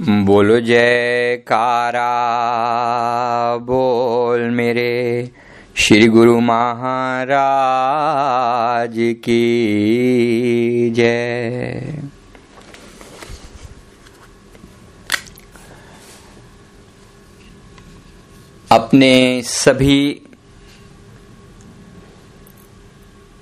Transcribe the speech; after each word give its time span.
बोलो 0.00 0.60
जयकारा, 0.60 2.16
बोल 3.56 4.40
मेरे 4.40 5.30
श्री 5.76 6.08
गुरु 6.08 6.40
महाराज 6.40 8.94
की 8.98 10.90
जय। 10.90 12.02
अपने 18.72 19.42
सभी 19.42 20.22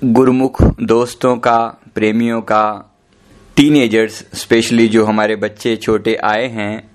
गुरुमुख 0.03 0.81
दोस्तों 0.81 1.37
का, 1.37 1.77
प्रेमियों 1.95 2.41
का 2.41 2.88
टीनेजर्स 3.59 4.17
स्पेशली 4.33 4.87
जो 4.87 5.03
हमारे 5.05 5.35
बच्चे 5.35 5.75
छोटे 5.75 6.13
आए 6.15 6.45
हैं, 6.47 6.91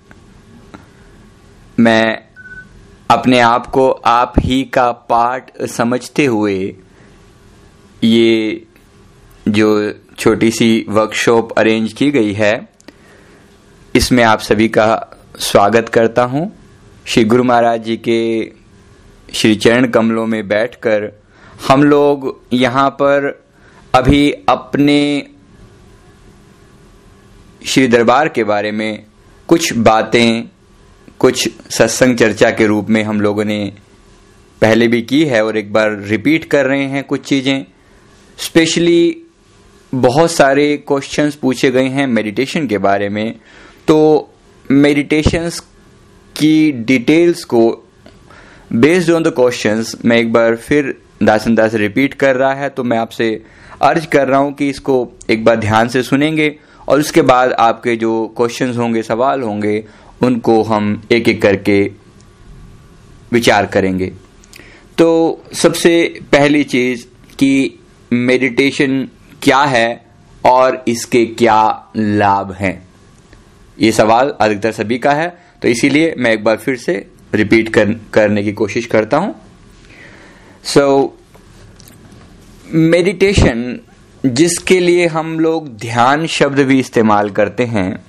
मैं 1.79 2.17
अपने 3.09 3.39
आप 3.39 3.67
को 3.67 3.89
आप 4.05 4.33
ही 4.39 4.63
का 4.63 4.91
पार्ट 5.09 5.61
समझते 5.65 6.25
हुए 6.25 6.55
ये 8.03 8.65
जो 9.47 9.67
छोटी 10.17 10.49
सी 10.51 10.85
वर्कशॉप 10.89 11.51
अरेंज 11.51 11.93
की 11.93 12.09
गई 12.11 12.33
है, 12.33 12.53
इसमें 13.95 14.23
आप 14.23 14.39
सभी 14.39 14.67
का 14.67 14.87
स्वागत 15.39 15.89
करता 15.89 16.23
हूँ। 16.23 16.51
श्री 17.05 17.23
गुरु 17.23 17.43
महाराज 17.43 17.83
जी 17.83 17.97
के 17.97 18.51
श्री 19.33 19.55
चरण 19.55 19.87
कमलों 19.89 20.25
में 20.25 20.47
बैठकर 20.47 21.11
हम 21.67 21.83
लोग 21.83 22.27
यहाँ 22.53 22.89
पर 22.89 23.31
अभी 23.93 24.31
अपने 24.49 24.99
श्री 27.65 27.87
दरबार 27.87 28.27
के 28.29 28.43
बारे 28.43 28.71
में 28.71 29.03
कुछ 29.49 29.71
बातें, 29.73 30.43
कुछ 31.19 31.47
सत्संग 31.69 32.17
चर्चा 32.17 32.49
के 32.49 32.65
रूप 32.67 32.89
में 32.89 33.01
हम 33.03 33.21
लोगों 33.21 33.45
ने 33.45 33.57
पहले 34.61 34.87
भी 34.87 35.01
की 35.01 35.23
है 35.25 35.43
और 35.45 35.57
एक 35.57 35.71
बार 35.73 35.97
रिपीट 35.99 36.45
कर 36.45 36.65
रहे 36.65 36.83
हैं 36.83 37.03
कुछ 37.03 37.23
चीज़ें। 37.25 37.65
स्पेशली 38.37 39.25
बहुत 39.93 40.31
सारे 40.31 40.65
क्वेश्चंस 40.77 41.35
पूछे 41.35 41.71
गए 41.71 41.87
हैं 41.87 42.05
मेडिटेशन 42.07 42.67
के 42.67 42.77
बारे 42.77 43.09
में। 43.09 43.35
तो 43.87 43.97
मेडिटेशंस 44.71 45.59
की 46.35 46.71
डिटेल्स 46.71 47.43
को 47.43 47.63
बेस्ड 48.73 49.11
ऑन 49.11 49.23
द 49.23 49.33
क्वेश्चंस 49.35 49.95
मैं 50.05 50.17
एक 50.17 50.31
बार 50.33 50.55
फिर 50.57 50.93
दासन 51.23 51.55
दास 51.55 51.73
रिपीट 51.75 52.13
कर 52.13 52.35
रहा 52.35 52.53
है 52.53 52.69
तो 52.69 52.83
मैं 52.83 52.97
आपसे 52.97 53.31
अर्ज़ 53.81 54.07
कर 54.07 54.27
रहा 54.27 54.39
हूँ 54.39 54.53
कि 54.53 54.69
इसको 54.69 55.07
एक 55.29 55.43
बार 55.45 55.55
ध्यान 55.55 55.87
से 55.87 56.03
सुनेंगे। 56.03 56.55
और 56.87 56.99
उसके 56.99 57.21
बाद 57.21 57.51
आपके 57.51 57.95
जो 57.95 58.11
क्वेश्चंस 58.37 58.77
होंगे 58.77 59.01
सवाल 59.03 59.41
होंगे 59.41 59.83
उनको 60.23 60.61
हम 60.63 61.01
एक 61.11 61.29
एक 61.29 61.41
करके 61.41 61.81
विचार 63.31 63.65
करेंगे। 63.65 64.11
तो 64.97 65.43
सबसे 65.53 66.21
पहली 66.31 66.63
चीज़ 66.63 67.05
कि 67.39 67.79
मेडिटेशन 68.11 69.07
क्या 69.41 69.59
है 69.59 70.05
और 70.45 70.83
इसके 70.87 71.25
क्या 71.25 71.91
लाभ 71.97 72.51
हैं? 72.51 72.87
ये 73.77 73.91
सवाल 73.91 74.33
अधिकतर 74.41 74.71
सभी 74.71 74.97
का 74.97 75.11
है 75.11 75.27
तो 75.61 75.67
इसीलिए 75.67 76.13
मैं 76.17 76.31
एक 76.31 76.43
बार 76.43 76.57
फिर 76.57 76.75
से 76.77 76.93
रिपीट 77.33 77.69
कर, 77.69 77.93
करने 78.13 78.43
की 78.43 78.51
कोशिश 78.53 78.85
करता 78.85 79.17
हूँ। 79.17 79.35
सो 80.63 81.17
मेडिटेशन 82.67 83.79
जिसके 84.25 84.79
लिए 84.79 85.07
हम 85.07 85.39
लोग 85.39 85.67
ध्यान 85.77 86.25
शब्द 86.27 86.59
भी 86.59 86.79
इस्तेमाल 86.79 87.29
करते 87.29 87.65
हैं। 87.65 88.05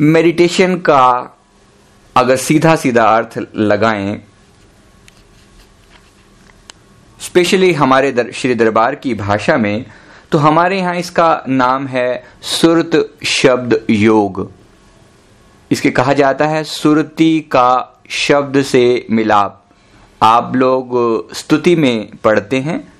मेडिटेशन 0.00 0.76
का 0.78 1.36
अगर 2.16 2.36
सीधा 2.36 2.74
सीधा 2.76 3.04
अर्थ 3.16 3.38
लगाएँ 3.56 4.20
स्पेशली 7.20 7.72
हमारे 7.72 8.10
दर, 8.12 8.30
श्री 8.32 8.54
दरबार 8.54 8.94
की 8.94 9.14
भाषा 9.14 9.56
में 9.56 9.86
तो 10.32 10.38
हमारे 10.38 10.78
यहाँ 10.78 10.96
इसका 10.96 11.44
नाम 11.48 11.86
है 11.86 12.24
सुरत 12.42 13.18
शब्द 13.26 13.80
योग। 13.90 14.50
इसके 15.70 15.90
कहा 15.90 16.12
जाता 16.12 16.46
है 16.46 16.62
सुरती 16.64 17.40
का 17.40 18.02
शब्द 18.10 18.62
से 18.62 19.06
मिलाप। 19.10 19.62
आप 20.22 20.56
लोग 20.56 21.32
स्तुति 21.34 21.74
में 21.76 22.08
पढ़ते 22.24 22.60
हैं। 22.60 22.95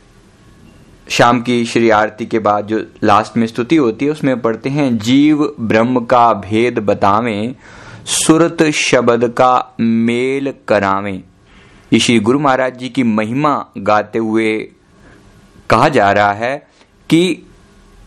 शाम 1.09 1.41
की 1.41 1.65
श्री 1.65 1.91
आरती 1.91 2.27
के 2.27 2.39
बाद 2.39 2.67
जो 2.67 2.87
लास्ट 3.03 3.37
में 3.37 3.47
स्तुति 3.47 3.77
होती 3.77 4.05
है, 4.05 4.11
उसमें 4.11 4.41
पढ़ते 4.41 4.69
हैं, 4.69 4.99
जीव 4.99 5.57
ब्रह्म 5.61 6.05
का 6.05 6.33
भेद 6.33 6.79
बतावें, 6.79 7.55
सुरत 8.05 8.63
शब्द 8.63 9.29
का 9.29 9.77
मेल 9.81 10.55
करावें। 10.69 11.23
ये 11.93 11.99
श्री 11.99 12.21
गुरु 12.21 12.39
महाराज 12.39 12.79
जी 12.79 12.89
की 12.89 13.03
महिमा 13.03 13.67
गाते 13.79 14.19
हुए 14.19 14.71
कहा 15.71 15.89
जा 15.89 16.13
रहा 16.13 16.33
है 16.33 16.67
कि 17.11 17.47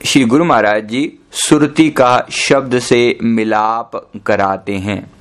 श्री 0.05 0.25
गुरु 0.25 0.45
महाराज 0.45 0.83
जी 0.83 1.19
सुरती 1.31 1.89
का 1.89 2.27
शब्द 2.31 2.79
से 2.79 3.17
मिलाप 3.23 4.11
कराते 4.25 4.75
हैं। 4.75 5.11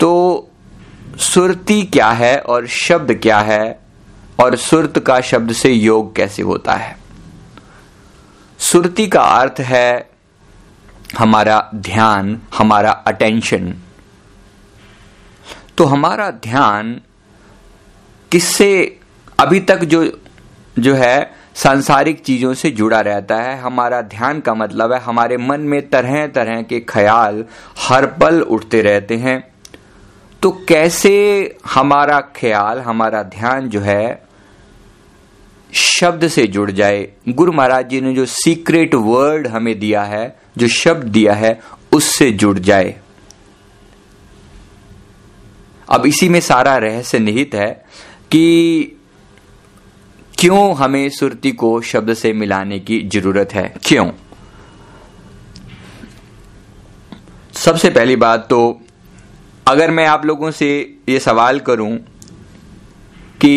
तो 0.00 0.50
सुरती 1.16 1.82
क्या 1.82 2.10
है 2.10 2.38
और 2.38 2.66
शब्द 2.66 3.14
क्या 3.14 3.38
है? 3.38 3.83
और 4.42 4.56
सुरत 4.56 4.98
का 4.98 5.20
शब्द 5.20 5.52
से 5.52 5.72
योग 5.72 6.16
कैसे 6.16 6.42
होता 6.42 6.72
है? 6.72 6.96
सुरती 8.58 9.06
का 9.06 9.20
अर्थ 9.20 9.60
है 9.60 10.10
हमारा 11.18 11.70
ध्यान, 11.74 12.40
हमारा 12.54 12.90
अटेंशन 12.90 13.74
तो 15.78 15.84
हमारा 15.84 16.30
ध्यान 16.30 17.00
किससे, 18.30 19.00
अभी 19.38 19.60
तक 19.60 19.84
जो 19.84 20.20
जो 20.78 20.94
है, 20.94 21.34
सांसारिक 21.54 22.20
चीज़ों 22.20 22.54
से 22.54 22.70
जुड़ा 22.70 23.00
रहता 23.00 23.36
है, 23.36 23.58
हमारा 23.60 24.00
ध्यान 24.02 24.40
का 24.40 24.54
मतलब 24.54 24.92
है 24.92 25.00
हमारे 25.00 25.36
मन 25.36 25.60
में 25.60 25.88
तरह 25.88 26.26
तरह 26.26 26.62
के 26.62 26.80
ख्याल 26.80 27.44
हर 27.78 28.06
पल 28.06 28.40
उठते 28.40 28.82
रहते 28.82 29.16
हैं। 29.16 29.53
तो 30.44 30.50
कैसे 30.50 31.56
हमारा 31.66 32.20
ख्याल, 32.20 32.78
हमारा 32.78 33.22
ध्यान 33.22 33.68
जो 33.68 33.80
है, 33.80 34.22
शब्द 35.74 36.28
से 36.28 36.46
जुड़ 36.46 36.70
जाए? 36.70 37.12
गुरु 37.28 37.52
महाराज 37.52 37.88
जी 37.88 38.00
ने 38.00 38.14
जो 38.14 38.26
सीक्रेट 38.26 38.94
वर्ड 38.94 39.46
हमें 39.46 39.78
दिया 39.78 40.02
है, 40.02 40.38
जो 40.58 40.68
शब्द 40.68 41.04
दिया 41.04 41.32
है, 41.32 41.60
उससे 41.92 42.30
जुड़ 42.30 42.58
जाए। 42.58 43.00
अब 45.88 46.06
इसी 46.06 46.28
में 46.28 46.40
सारा 46.40 46.76
रहस्य 46.76 47.18
निहित 47.18 47.54
है 47.54 47.84
कि 48.30 48.84
क्यों 50.38 50.74
हमें 50.74 51.08
सुरती 51.08 51.52
को 51.52 51.80
शब्द 51.80 52.14
से 52.14 52.32
मिलाने 52.32 52.78
की 52.78 53.00
ज़रूरत 53.00 53.48
है। 53.52 53.74
क्यों? 53.84 54.10
सबसे 57.52 57.90
पहली 57.90 58.16
बात 58.16 58.46
तो 58.50 58.80
अगर 59.68 59.90
मैं 59.90 60.06
आप 60.06 60.24
लोगों 60.26 60.50
से 60.50 60.98
ये 61.08 61.18
सवाल 61.20 61.60
करूँ 61.60 61.96
कि 63.40 63.54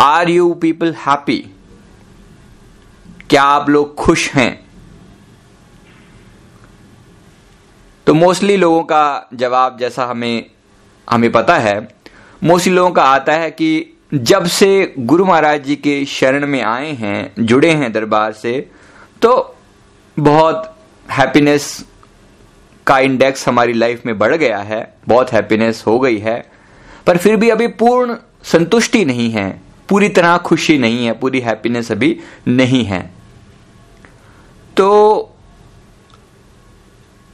आर 0.00 0.28
यू 0.28 0.54
पीपल 0.54 0.92
हैप्पी? 0.92 1.38
क्या 3.30 3.42
आप 3.42 3.68
लोग 3.70 3.94
खुश 3.94 4.30
हैं? 4.30 4.66
तो 8.06 8.14
मोस्टली 8.14 8.56
लोगों 8.56 8.82
का 8.82 9.28
जवाब 9.34 9.78
जैसा 9.78 10.04
हमें 10.04 10.50
हमें 11.10 11.32
पता 11.32 11.58
है, 11.58 11.88
मोस्टली 12.44 12.74
लोगों 12.74 12.90
का 12.90 13.04
आता 13.04 13.32
है 13.32 13.50
कि 13.50 13.98
जब 14.14 14.46
से 14.46 14.94
गुरु 14.98 15.24
महाराज 15.24 15.64
जी 15.64 15.76
के 15.76 16.04
शरण 16.04 16.46
में 16.46 16.62
आए 16.62 16.92
हैं, 16.92 17.34
जुड़े 17.38 17.70
हैं 17.70 17.92
दरबार 17.92 18.32
से 18.32 18.70
तो 19.22 19.56
बहुत 20.18 20.76
हैप्पीनेस 21.10 21.84
का 22.86 22.98
इंडेक्स 22.98 23.48
हमारी 23.48 23.72
लाइफ 23.72 24.06
में 24.06 24.18
बढ़ 24.18 24.34
गया 24.34 24.58
है, 24.58 24.94
बहुत 25.08 25.32
हैप्पीनेस 25.32 25.84
हो 25.86 25.98
गई 26.00 26.18
है, 26.18 26.50
पर 27.06 27.16
फिर 27.16 27.36
भी 27.36 27.50
अभी 27.50 27.66
पूर्ण 27.66 28.16
संतुष्टि 28.42 29.04
नहीं 29.04 29.30
है, 29.30 29.60
पूरी 29.88 30.08
तरह 30.08 30.36
खुशी 30.36 30.78
नहीं 30.78 31.06
है, 31.06 31.12
पूरी 31.12 31.40
हैप्पीनेस 31.40 31.92
अभी 31.92 32.20
नहीं 32.48 32.84
है। 32.84 33.10
तो 34.76 35.28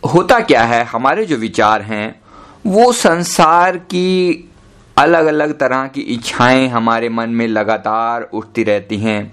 होता 0.03 0.41
क्या 0.41 0.63
है, 0.63 0.85
हमारे 0.85 1.25
जो 1.25 1.37
विचार 1.37 1.83
हैं, 1.83 2.21
वो 2.67 2.93
संसार 2.93 3.77
की 3.77 4.51
अलग 4.97 5.27
अलग 5.27 5.59
तरह 5.59 5.87
की 5.87 6.01
इच्छाएँ 6.01 6.69
हमारे 6.69 7.09
मन 7.09 7.31
में 7.31 7.49
लगातार 7.49 8.23
उठती 8.23 8.65
रहती 8.65 8.99
हैं। 8.99 9.33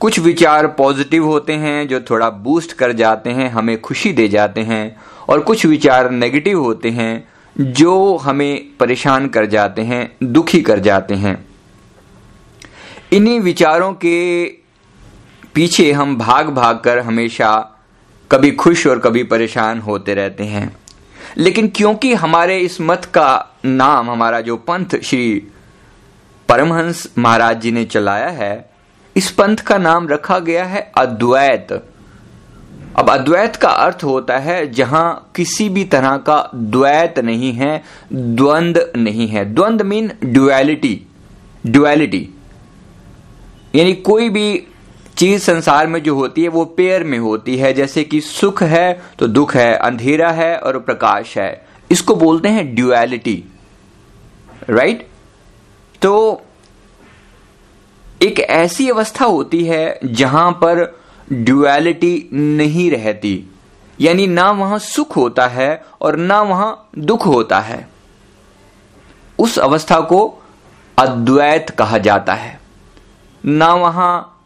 कुछ 0.00 0.18
विचार 0.18 0.66
पॉजिटिव 0.66 1.24
होते 1.24 1.52
हैं, 1.52 1.88
जो 1.88 2.00
थोड़ा 2.00 2.30
बूस्ट 2.30 2.72
कर 2.72 2.92
जाते 2.92 3.30
हैं, 3.30 3.50
हमें 3.50 3.80
खुशी 3.80 4.12
दे 4.12 4.28
जाते 4.28 4.60
हैं 4.60 4.96
और 5.28 5.40
कुछ 5.40 5.66
विचार 5.66 6.10
नेगेटिव 6.10 6.62
होते 6.62 6.90
हैं, 6.90 7.28
जो 7.60 8.16
हमें 8.16 8.76
परेशान 8.80 9.28
कर 9.28 9.46
जाते 9.46 9.82
हैं, 9.82 10.16
दुखी 10.22 10.62
कर 10.62 10.78
जाते 10.78 11.14
हैं। 11.14 11.48
इन्हीं 13.12 13.40
विचारों 13.40 13.92
के 13.92 14.46
पीछे 15.54 15.92
हम 15.92 16.16
भाग 16.16 16.48
भाग 16.48 16.80
कर 16.80 16.98
हमेशा 16.98 17.74
कभी 18.30 18.50
खुश 18.50 18.86
और 18.86 18.98
कभी 18.98 19.22
परेशान 19.22 19.80
होते 19.80 20.14
रहते 20.14 20.44
हैं। 20.44 20.76
लेकिन 21.36 21.68
क्योंकि 21.68 22.14
हमारे 22.14 22.58
इस 22.58 22.80
मत 22.80 23.04
का 23.04 23.46
नाम, 23.64 24.10
हमारा 24.10 24.40
जो 24.40 24.56
पंथ 24.56 25.00
श्री 25.04 25.48
परमहंस 26.48 27.12
महाराज 27.18 27.60
जी 27.60 27.72
ने 27.72 27.84
चलाया 27.84 28.28
है, 28.28 28.70
इस 29.16 29.30
पंथ 29.30 29.56
का 29.56 29.78
नाम 29.78 30.08
रखा 30.08 30.38
गया 30.38 30.64
है 30.64 30.92
अद्वैत। 30.98 31.92
अब 32.98 33.10
अद्वैत 33.10 33.56
का 33.56 33.68
अर्थ 33.68 34.02
होता 34.04 34.38
है 34.38 34.70
जहाँ 34.72 35.32
किसी 35.36 35.68
भी 35.68 35.84
तरह 35.84 36.16
का 36.16 36.38
द्वैत 36.54 37.18
नहीं 37.18 37.52
है, 37.52 37.82
द्वंद 38.12 38.80
नहीं 38.96 39.28
है। 39.28 39.44
द्वंद 39.54 39.82
मीन 39.82 40.10
ड्युअलिटी 40.24 41.00
ड्युअलिटी 41.66 42.28
यानी 43.74 43.92
कोई 43.94 44.28
भी 44.28 44.66
चीज़ 45.16 45.42
संसार 45.42 45.86
में 45.86 46.02
जो 46.02 46.14
होती 46.14 46.42
है, 46.42 46.48
वो 46.48 46.64
पेयर 46.64 47.04
में 47.04 47.18
होती 47.18 47.56
है। 47.56 47.72
जैसे 47.74 48.04
कि 48.04 48.20
सुख 48.20 48.62
है 48.62 49.00
तो 49.18 49.26
दुख 49.28 49.54
है, 49.56 49.74
अंधेरा 49.74 50.30
है 50.30 50.56
और 50.58 50.78
प्रकाश 50.80 51.38
है। 51.38 51.66
इसको 51.90 52.14
बोलते 52.16 52.48
हैं 52.48 52.74
ड्युअलिटी 52.74 53.42
राइट 54.70 55.06
तो 56.02 56.42
एक 58.22 58.40
ऐसी 58.40 58.88
अवस्था 58.90 59.24
होती 59.24 59.64
है 59.64 59.98
जहाँ 60.04 60.50
पर 60.52 60.97
ड्युअलिटी 61.32 62.28
नहीं 62.32 62.90
रहती। 62.90 63.44
यानी 64.00 64.26
ना 64.26 64.50
वहाँ 64.50 64.78
सुख 64.78 65.16
होता 65.16 65.46
है 65.46 65.84
और 66.00 66.16
ना 66.16 66.42
वहाँ 66.42 66.88
दुख 66.98 67.26
होता 67.26 67.60
है। 67.60 67.88
उस 69.38 69.58
अवस्था 69.58 70.00
को 70.00 70.42
अद्वैत 70.98 71.70
कहा 71.70 71.98
जाता 71.98 72.34
है। 72.34 72.60
ना 73.44 73.74
वहाँ 73.74 74.42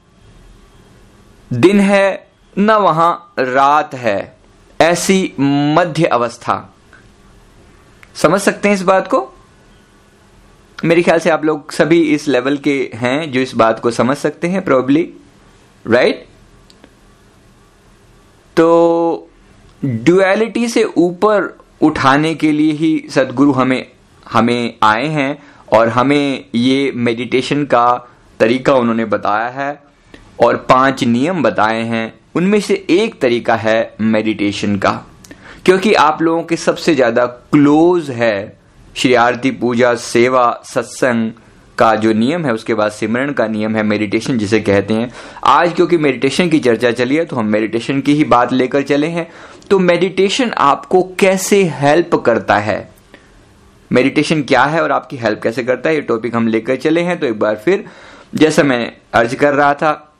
दिन 1.52 1.81
है, 1.81 2.31
ना 2.58 2.76
वहाँ 2.76 3.34
रात 3.38 3.94
है। 3.94 4.37
ऐसी 4.81 5.32
मध्य 5.40 6.05
अवस्था। 6.05 6.75
समझ 8.14 8.40
सकते 8.40 8.69
हैं 8.69 8.75
इस 8.75 8.82
बात 8.82 9.08
को? 9.08 9.32
मेरे 10.84 11.02
ख्याल 11.02 11.19
से 11.19 11.31
आप 11.31 11.44
लोग 11.44 11.73
सभी 11.73 12.02
इस 12.02 12.29
लेवल 12.29 12.56
के 12.56 12.90
हैं 12.94 13.32
जो 13.32 13.40
इस 13.40 13.55
बात 13.55 13.81
को 13.81 13.90
समझ 13.90 14.17
सकते 14.17 14.49
हैं 14.49 14.64
प्रोबली 14.64 15.14
राइट 15.87 16.29
तो 18.56 19.28
ड्युअलिटी 19.84 20.69
से 20.69 20.84
ऊपर 20.84 21.49
उठाने 21.82 22.34
के 22.34 22.52
लिए 22.52 22.72
ही 22.72 22.93
सदगुरु 23.10 23.52
हमें 23.52 23.87
हमें 24.26 24.75
आए 24.82 25.06
हैं 25.08 25.43
और 25.72 25.88
हमें 25.88 26.44
ये 26.54 26.93
मेडिटेशन 26.94 27.64
का 27.64 27.87
तरीका 28.40 28.75
उन्होंने 28.75 29.04
बताया 29.04 29.49
है 29.49 29.82
और 30.43 30.56
पाँच 30.69 31.04
नियम 31.04 31.43
बताए 31.43 31.82
हैं। 31.84 32.12
उनमें 32.34 32.60
से 32.60 32.75
एक 32.90 33.20
तरीका 33.20 33.54
है 33.56 33.94
मेडिटेशन 34.00 34.76
का, 34.76 34.90
क्योंकि 35.64 35.93
आप 35.94 36.22
लोगों 36.22 36.43
के 36.43 36.56
सबसे 36.56 36.94
ज़्यादा 36.94 37.26
क्लोज 37.26 38.10
है 38.10 38.58
श्री 38.96 39.14
आरती 39.14 39.50
पूजा 39.50 39.94
सेवा 39.94 40.50
सत्संग 40.64 41.31
का 41.78 41.94
जो 41.94 42.12
नियम 42.12 42.44
है, 42.44 42.52
उसके 42.52 42.74
बाद 42.74 42.92
सिमरण 42.92 43.32
का 43.32 43.46
नियम 43.46 43.76
है 43.76 43.82
मेडिटेशन 43.82 44.38
जिसे 44.38 44.60
कहते 44.60 44.94
हैं। 44.94 45.10
आज 45.44 45.72
क्योंकि 45.72 45.96
मेडिटेशन 45.96 46.48
की 46.48 46.58
चर्चा 46.58 46.90
चली 46.92 47.16
है 47.16 47.24
तो 47.24 47.36
हम 47.36 47.46
मेडिटेशन 47.46 48.00
की 48.00 48.14
ही 48.14 48.24
बात 48.24 48.52
लेकर 48.52 48.82
चले 48.82 49.06
हैं। 49.06 49.26
तो 49.70 49.78
मेडिटेशन 49.78 50.50
आपको 50.50 51.02
कैसे 51.19 51.62
हेल्प 51.74 52.14
करता 52.16 52.58
है? 52.58 52.90
मेडिटेशन 53.90 54.42
क्या 54.42 54.62
है 54.64 54.82
और 54.82 54.92
आपकी 54.92 55.16
हेल्प 55.16 55.40
कैसे 55.42 55.62
करता 55.64 55.88
है? 55.88 55.94
ये 55.94 56.00
टॉपिक 56.00 56.34
हम 56.36 56.48
लेकर 56.48 56.76
चले 56.76 57.00
हैं 57.00 57.19
तो 57.20 57.26
एक 57.26 57.38
बार 57.38 57.56
फिर, 57.56 57.84
जैसा 58.34 58.62
मैं 58.62 58.92
अर्ज़ 59.14 59.34
कर 59.34 59.54
रहा 59.54 59.74
था, 59.74 60.14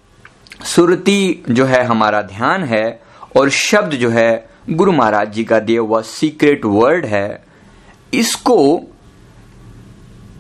सुरती 0.65 1.43
जो 1.51 1.65
है 1.65 1.83
हमारा 1.85 2.23
ध्यान 2.23 2.65
है, 2.65 3.01
और 3.37 3.51
शब्द 3.51 3.93
जो 3.93 4.11
है, 4.11 4.49
गुरु 4.71 4.93
महाराज 4.93 5.33
जी 5.33 5.45
का 5.45 5.59
दिया 5.59 5.81
हुआ 5.81 6.01
सीक्रेट 6.01 6.65
वर्ड 6.65 7.07
है, 7.07 7.45
इसको 8.13 8.81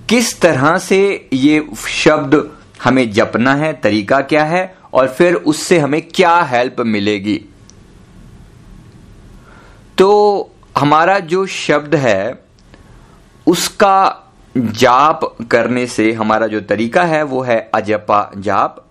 किस 0.09 0.41
तरह 0.41 0.79
से 0.79 1.29
ये 1.33 1.67
शब्द 1.89 2.51
हमें 2.85 3.11
जपना 3.13 3.55
है, 3.55 3.73
तरीका 3.73 4.21
क्या 4.21 4.45
है, 4.45 4.75
और 4.93 5.09
फिर 5.09 5.35
उससे 5.35 5.79
हमें 5.79 6.03
क्या 6.15 6.43
हेल्प 6.43 6.81
मिलेगी? 6.81 7.45
तो 9.99 10.51
हमारा 10.79 11.19
जो 11.19 11.47
शब्द 11.47 11.95
है, 11.95 12.45
उसका 13.47 14.19
जाप 14.57 15.21
करने 15.51 15.87
से 15.87 16.13
हमारा 16.13 16.47
जो 16.47 16.61
तरीका 16.61 17.03
है, 17.03 17.23
वो 17.23 17.43
है 17.43 17.71
अजपा 17.75 18.31
जाप। 18.39 18.85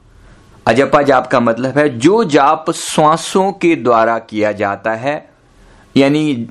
अजपा 0.67 1.01
जाप 1.01 1.27
का 1.27 1.39
मतलब 1.39 1.77
है 1.77 1.99
जो 1.99 2.23
जाप 2.23 2.71
श्वासों 2.71 3.51
के 3.51 3.75
द्वारा 3.75 4.19
किया 4.19 4.51
जाता 4.51 4.91
है, 4.91 5.29
यानी 5.97 6.47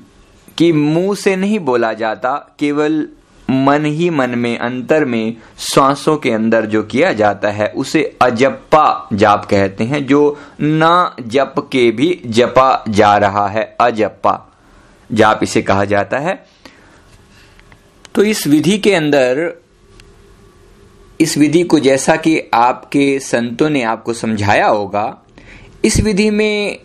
कि 0.57 0.71
मुँह 0.71 1.15
से 1.15 1.35
नहीं 1.35 1.59
बोला 1.59 1.93
जाता, 1.93 2.55
केवल 2.59 3.07
मन 3.51 3.85
ही 3.85 4.09
मन 4.09 4.29
में, 4.29 4.57
अंतर 4.57 5.05
में 5.05 5.37
श्वासों 5.59 6.17
के 6.17 6.31
अंदर 6.31 6.65
जो 6.65 6.83
किया 6.83 7.13
जाता 7.13 7.51
है, 7.51 7.67
उसे 7.67 8.17
अजप्पा 8.21 9.07
जाप 9.13 9.45
कहते 9.45 9.83
हैं, 9.83 10.05
जो 10.05 10.39
ना 10.61 11.15
जप 11.27 11.55
के 11.71 11.91
भी 11.91 12.21
जपा 12.25 12.83
जा 12.89 13.17
रहा 13.17 13.47
है 13.47 13.75
अजप्पा 13.79 14.39
जाप 15.11 15.39
इसे 15.43 15.61
कहा 15.61 15.85
जाता 15.85 16.17
है। 16.17 16.45
तो 18.15 18.23
इस 18.23 18.47
विधि 18.47 18.77
के 18.77 18.93
अंदर, 18.95 19.61
इस 21.21 21.37
विधि 21.37 21.63
को 21.63 21.79
जैसा 21.79 22.15
कि 22.15 22.41
आपके 22.53 23.19
संतों 23.19 23.69
ने 23.69 23.83
आपको 23.83 24.13
समझाया 24.13 24.67
होगा, 24.67 25.17
इस 25.85 25.99
विधि 25.99 26.29
में 26.29 26.79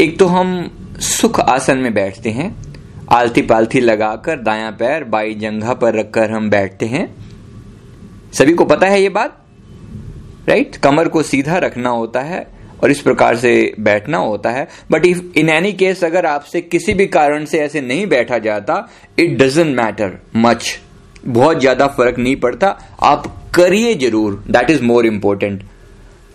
एक 0.00 0.18
तो 0.18 0.26
हम 0.26 0.70
सुख 1.00 1.40
आसन 1.40 1.78
में 1.78 1.94
बैठते 1.94 2.30
हैं 2.30 2.69
आलती 3.10 3.42
पालथी 3.42 3.80
लगाकर 3.80 4.40
दाया 4.40 4.70
पैर 4.70 5.04
बाई 5.04 5.34
जंघा 5.34 5.74
पर 5.74 5.94
रखकर 5.94 6.30
हम 6.30 6.48
बैठते 6.50 6.86
हैं। 6.86 7.04
सभी 8.32 8.52
को 8.52 8.64
पता 8.64 8.86
है 8.86 9.00
ये 9.02 9.08
बात? 9.10 9.36
राइट 10.48 10.76
कमर 10.76 11.08
को 11.08 11.22
सीधा 11.24 11.56
रखना 11.58 11.90
होता 11.90 12.20
है 12.22 12.46
और 12.82 12.90
इस 12.90 13.00
प्रकार 13.02 13.36
से 13.36 13.52
बैठना 13.80 14.18
होता 14.18 14.50
है। 14.50 14.66
But 14.92 15.06
if 15.06 15.20
in 15.38 15.48
any 15.48 15.72
case 15.74 16.04
अगर 16.04 16.26
आपसे 16.26 16.60
किसी 16.60 16.94
भी 16.94 17.06
कारण 17.08 17.44
से 17.44 17.58
ऐसे 17.60 17.80
नहीं 17.80 18.06
बैठा 18.06 18.38
जाता 18.40 18.86
इट 19.18 19.36
डजेंट 19.38 19.76
मैटर 19.76 20.18
मच 20.36 20.78
बहुत 21.26 21.60
ज़्यादा 21.60 21.86
फ़र्क 21.88 22.18
नहीं 22.18 22.36
पड़ता। 22.36 22.76
आप 23.02 23.26
करिए 23.54 23.94
ज़रूर। 23.98 24.42
दैट 24.48 24.70
इज़ 24.70 24.82
मोर 24.82 25.06
इंपॉर्टेंट 25.06 25.62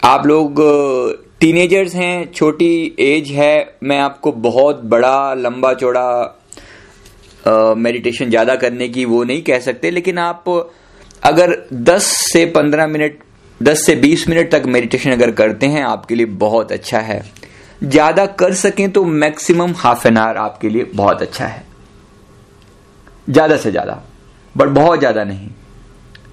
आप 0.03 0.25
लोग 0.27 0.61
टीनेजर्स 1.39 1.95
हैं, 1.95 2.31
छोटी 2.31 2.95
एज 3.01 3.31
है, 3.31 3.77
मैं 3.83 3.99
आपको 3.99 4.31
बहुत 4.33 4.81
बड़ा, 4.85 5.33
लंबा 5.35 5.73
चौड़ा 5.73 6.41
मेडिटेशन 7.47 8.29
ज़्यादा 8.29 8.55
करने 8.55 8.87
की 8.89 9.05
वो 9.05 9.23
नहीं 9.23 9.41
कह 9.43 9.59
सकते, 9.61 9.91
लेकिन 9.91 10.17
आप 10.19 10.49
अगर 11.23 11.55
10 11.73 12.03
से 12.23 12.45
15 12.53 12.87
मिनट 12.87 13.19
10 13.61 13.85
से 13.85 13.95
20 13.97 14.27
मिनट 14.29 14.51
तक 14.51 14.63
मेडिटेशन 14.67 15.11
अगर 15.11 15.31
करते 15.33 15.67
हैं, 15.67 15.83
आपके 15.83 16.15
लिए 16.15 16.25
बहुत 16.25 16.71
अच्छा 16.71 16.99
है। 16.99 17.21
ज़्यादा 17.83 18.25
कर 18.35 18.53
सकें 18.55 18.91
तो 18.91 19.03
मैक्सिमम 19.05 19.73
हाफ़ 19.77 20.07
एन 20.07 20.17
आवर 20.17 20.37
आपके 20.37 20.69
लिए 20.69 20.83
बहुत 20.85 21.21
अच्छा 21.21 21.45
है। 21.45 21.63
ज़्यादा 23.27 23.57
से 23.57 23.71
ज़्यादा 23.71 24.01
बट 24.55 24.67
बहुत 24.69 24.99
ज़्यादा 24.99 25.23
नहीं। 25.23 25.49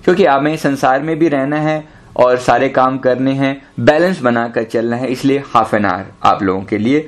क्योंकि 0.04 0.24
हमें 0.24 0.56
संसार 0.58 1.02
में 1.02 1.18
भी 1.18 1.28
रहना 1.28 1.60
है 1.60 1.82
और 2.16 2.38
सारे 2.40 2.68
काम 2.70 2.98
करने 2.98 3.32
हैं 3.34 3.54
बैलेंस 3.80 4.20
बनाकर 4.20 4.64
चलना 4.64 4.96
है, 4.96 5.08
इसलिए 5.08 5.42
हाफ़ 5.46 5.74
एन 5.76 5.84
आवर 5.84 6.04
आप 6.24 6.42
लोगों 6.42 6.62
के 6.62 6.78
लिए, 6.78 7.00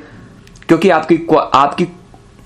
क्योंकि 0.69 0.91
आपकी 0.91 1.19
आपकी 1.55 1.87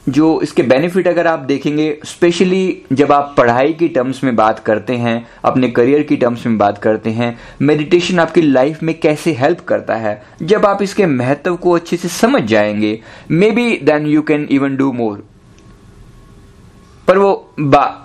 जो 0.09 0.41
इसके 0.41 0.63
बेनिफिट 0.63 1.09
अगर 1.09 1.27
आप 1.27 1.39
देखेंगे 1.39 1.99
स्पेशली 2.05 2.83
जब 2.93 3.13
आप 3.13 3.35
पढ़ाई 3.39 3.73
की 3.73 3.89
टर्म्स 3.89 4.23
में 4.25 4.35
बात 4.37 4.59
करते 4.59 4.97
हैं, 4.97 5.27
अपने 5.45 5.69
करियर 5.71 6.03
की 6.03 6.17
टर्म्स 6.17 6.47
में 6.47 6.59
बात 6.59 6.79
करते 6.79 7.11
हैं 7.11 7.39
मेडिटेशन 7.63 8.19
आपकी 8.19 8.43
लाइफ 8.43 8.83
में 8.83 8.99
कैसे 9.01 9.33
हेल्प 9.33 9.61
करता 9.61 9.95
है? 9.95 10.23
जब 10.43 10.67
आप 10.67 10.83
इसके 10.83 11.07
महत्व 11.07 11.57
को 11.57 11.71
अच्छे 11.71 11.97
से 11.97 12.09
समझ 12.09 12.43
जाएँगे 12.43 13.01
may 13.31 13.51
be 13.51 13.71
then 13.83 14.07
you 14.07 14.23
can 14.23 14.49
even 14.51 14.77
do 14.77 14.93
more 14.93 15.25
पर 17.09 17.19
वो 17.19 17.55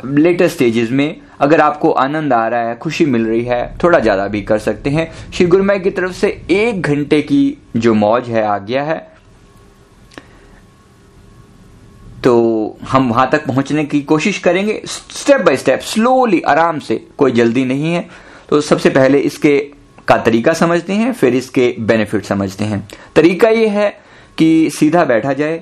लेटर 0.05 0.47
स्टेजेस 0.47 0.91
में 0.91 1.15
अगर 1.39 1.61
आपको 1.61 1.91
आनंद 1.91 2.33
आ 2.33 2.47
रहा 2.47 2.67
है, 2.69 2.75
खुशी 2.75 3.05
मिल 3.05 3.25
रही 3.25 3.43
है, 3.43 3.77
थोड़ा 3.83 3.99
ज़्यादा 3.99 4.27
भी 4.27 4.41
कर 4.41 4.59
सकते 4.59 4.89
हैं। 4.89 5.09
श्री 5.33 5.45
गुरुमय 5.45 5.79
की 5.79 5.89
तरफ़ 5.89 6.11
से 6.11 6.27
एक 6.51 6.81
घंटे 6.81 7.21
की 7.21 7.57
जो 7.77 7.93
मौज 7.93 8.29
है 8.29 8.43
आ 8.43 8.57
गया 8.57 8.83
है 8.83 9.12
तो 12.23 12.77
हम 12.89 13.09
वहाँ 13.09 13.29
तक 13.31 13.45
पहुँचने 13.47 13.83
की 13.85 14.01
कोशिश 14.01 14.37
करेंगे। 14.39 14.81
स्टेप 14.85 15.41
बाय 15.41 15.57
स्टेप 15.57 15.79
स्लोली 15.81 16.41
आराम 16.41 16.79
से। 16.79 16.95
कोई 17.17 17.31
जल्दी 17.31 17.65
नहीं 17.65 17.93
है। 17.93 18.07
तो 18.49 18.61
सबसे 18.61 18.89
पहले 18.89 19.19
इसके 19.19 19.57
का 20.07 20.17
तरीका 20.17 20.53
समझते 20.53 20.93
हैं, 20.93 21.13
फिर 21.13 21.35
इसके 21.35 21.75
बेनिफिट 21.79 22.25
समझते 22.25 22.65
हैं। 22.65 22.87
तरीका 23.15 23.49
यह 23.49 23.71
है 23.71 23.89
कि 24.37 24.69
सीधा 24.69 25.03
बैठा 25.05 25.33
जाए। 25.33 25.61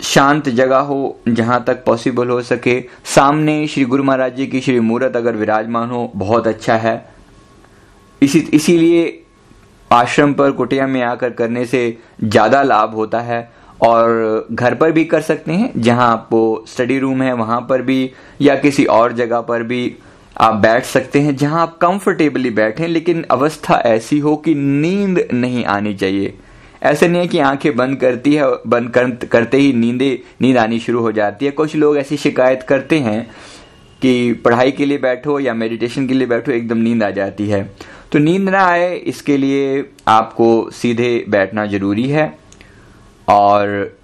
शांत 0.00 0.48
जगह 0.48 0.78
हो, 0.78 1.18
जहाँ 1.28 1.62
तक 1.64 1.84
पॉसिबल 1.84 2.28
हो 2.28 2.40
सके। 2.42 2.80
सामने 3.04 3.66
श्री 3.66 3.84
गुरु 3.84 4.04
महाराज 4.04 4.36
जी 4.36 4.46
की 4.46 4.60
श्री 4.60 4.80
मूर्त 4.80 5.16
अगर 5.16 5.36
विराजमान 5.36 5.90
हो, 5.90 6.10
बहुत 6.16 6.46
अच्छा 6.46 6.76
है। 6.76 6.94
इसी, 8.22 8.38
इसीलिए 8.38 9.18
आश्रम 9.90 10.32
पर 10.34 10.52
कुटिया 10.52 10.86
में 10.86 11.02
आकर 11.02 11.30
करने 11.30 11.64
से 11.66 11.98
ज़्यादा 12.24 12.62
लाभ 12.62 12.94
होता 12.94 13.20
है। 13.20 13.40
और 13.82 14.46
घर 14.52 14.74
पर 14.74 14.92
भी 14.92 15.04
कर 15.04 15.20
सकते 15.20 15.52
हैं। 15.52 15.72
जहाँ 15.76 16.10
आपको 16.12 16.64
स्टडी 16.68 16.98
रूम 16.98 17.22
है 17.22 17.32
वहाँ 17.32 17.60
पर 17.60 17.82
भी 17.82 18.10
या 18.40 18.54
किसी 18.54 18.84
और 18.84 19.12
जगह 19.12 19.40
पर 19.40 19.62
भी 19.62 19.94
आप 20.36 20.54
बैठ 20.54 20.84
सकते 20.84 21.20
हैं 21.20 21.36
जहाँ 21.36 21.60
आप 21.62 21.76
कंफर्टेबली 21.78 22.50
बैठें 22.50 22.86
लेकिन 22.88 23.24
अवस्था 23.30 23.80
ऐसी 23.86 24.18
हो 24.18 24.36
कि 24.36 24.54
नींद 24.54 25.26
नहीं 25.32 25.64
आनी 25.64 25.94
चाहिए। 25.94 26.34
ऐसे 26.82 27.08
नहीं 27.08 27.20
है 27.20 27.28
कि 27.28 27.38
आँखें 27.38 27.76
बंद 27.76 27.96
करती 27.96 28.34
है 28.34 28.44
बंद 28.66 28.90
कर, 28.90 29.10
करते 29.26 29.56
ही 29.56 29.72
नींदे 29.72 30.22
नींद 30.40 30.58
आनी 30.58 30.78
शुरू 30.80 31.00
हो 31.00 31.12
जाती 31.12 31.46
है। 31.46 31.52
कुछ 31.52 31.76
लोग 31.76 31.96
ऐसी 31.96 32.16
शिकायत 32.16 32.62
करते 32.62 32.98
हैं 32.98 33.22
कि 34.02 34.32
पढ़ाई 34.34 34.70
के 34.70 34.86
लिए 34.86 34.98
बैठो 34.98 35.38
या 35.40 35.54
मेडिटेशन 35.54 36.06
के 36.06 36.14
लिए 36.14 36.26
बैठो 36.26 36.52
एकदम 36.52 36.78
नींद 36.78 37.02
आ 37.02 37.10
जाती 37.10 37.48
है। 37.48 37.62
तो 38.12 38.18
नींद 38.18 38.48
ना 38.48 38.64
आए 38.64 38.94
इसके 38.96 39.36
लिए 39.36 39.84
आपको 40.08 40.70
सीधे 40.70 41.24
बैठना 41.28 41.66
ज़रूरी 41.66 42.08
है। 42.08 42.41
और 43.28 43.96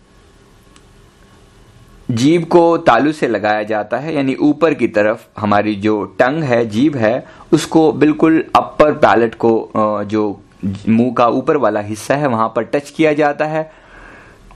जीभ 2.10 2.44
को 2.44 2.76
तालू 2.78 3.12
से 3.12 3.28
लगाया 3.28 3.62
जाता 3.62 3.96
है, 3.96 4.14
यानी 4.14 4.34
ऊपर 4.34 4.74
की 4.74 4.86
तरफ़ 4.88 5.26
हमारी 5.38 5.74
जो 5.76 6.04
टंग 6.18 6.42
है, 6.42 6.64
जीभ 6.66 6.96
है, 6.96 7.26
उसको 7.52 7.90
बिल्कुल 7.92 8.44
अपर 8.56 8.92
पैलेट 8.94 9.34
को 9.34 9.70
जो 10.04 10.40
मुँह 10.64 11.12
का 11.14 11.26
ऊपर 11.28 11.56
वाला 11.56 11.80
हिस्सा 11.80 12.16
है, 12.16 12.26
वहाँ 12.26 12.52
पर 12.56 12.62
टच 12.64 12.90
किया 12.90 13.12
जाता 13.12 13.44
है। 13.44 13.70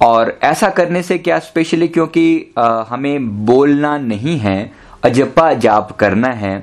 और 0.03 0.39
ऐसा 0.43 0.69
करने 0.71 1.03
से 1.03 1.19
क्या 1.19 1.39
स्पेशली 1.39 1.89
क्योंकि 1.89 2.55
हमें 2.89 3.47
बोलना 3.47 3.97
नहीं 3.99 4.39
है, 4.39 4.73
अजपा 5.05 5.53
जाप 5.55 5.93
करना 5.93 6.29
है 6.29 6.57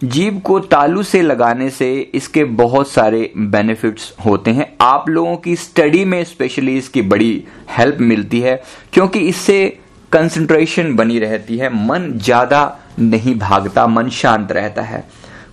जीभ 0.00 0.40
को 0.44 0.58
तालू 0.60 1.02
से 1.02 1.20
लगाने 1.22 1.68
से 1.70 1.88
इसके 2.14 2.44
बहुत 2.44 2.88
सारे 2.88 3.30
बेनिफिट्स 3.36 4.12
होते 4.24 4.50
हैं। 4.50 4.66
आप 4.80 5.08
लोगों 5.08 5.36
की 5.36 5.56
स्टडी 5.56 6.04
में 6.04 6.22
स्पेशली 6.24 6.76
इसकी 6.78 7.02
बड़ी 7.04 7.44
हेल्प 7.70 8.00
मिलती 8.00 8.40
है, 8.40 8.54
क्योंकि 8.92 9.20
इससे 9.20 9.66
कंसंट्रेशन 10.12 10.94
बनी 10.96 11.18
रहती 11.18 11.56
है, 11.58 11.70
मन 11.86 12.12
ज़्यादा 12.14 12.78
नहीं 12.98 13.34
भागता, 13.38 13.86
मन 13.86 14.08
शांत 14.10 14.52
रहता 14.52 14.82
है। 14.82 15.04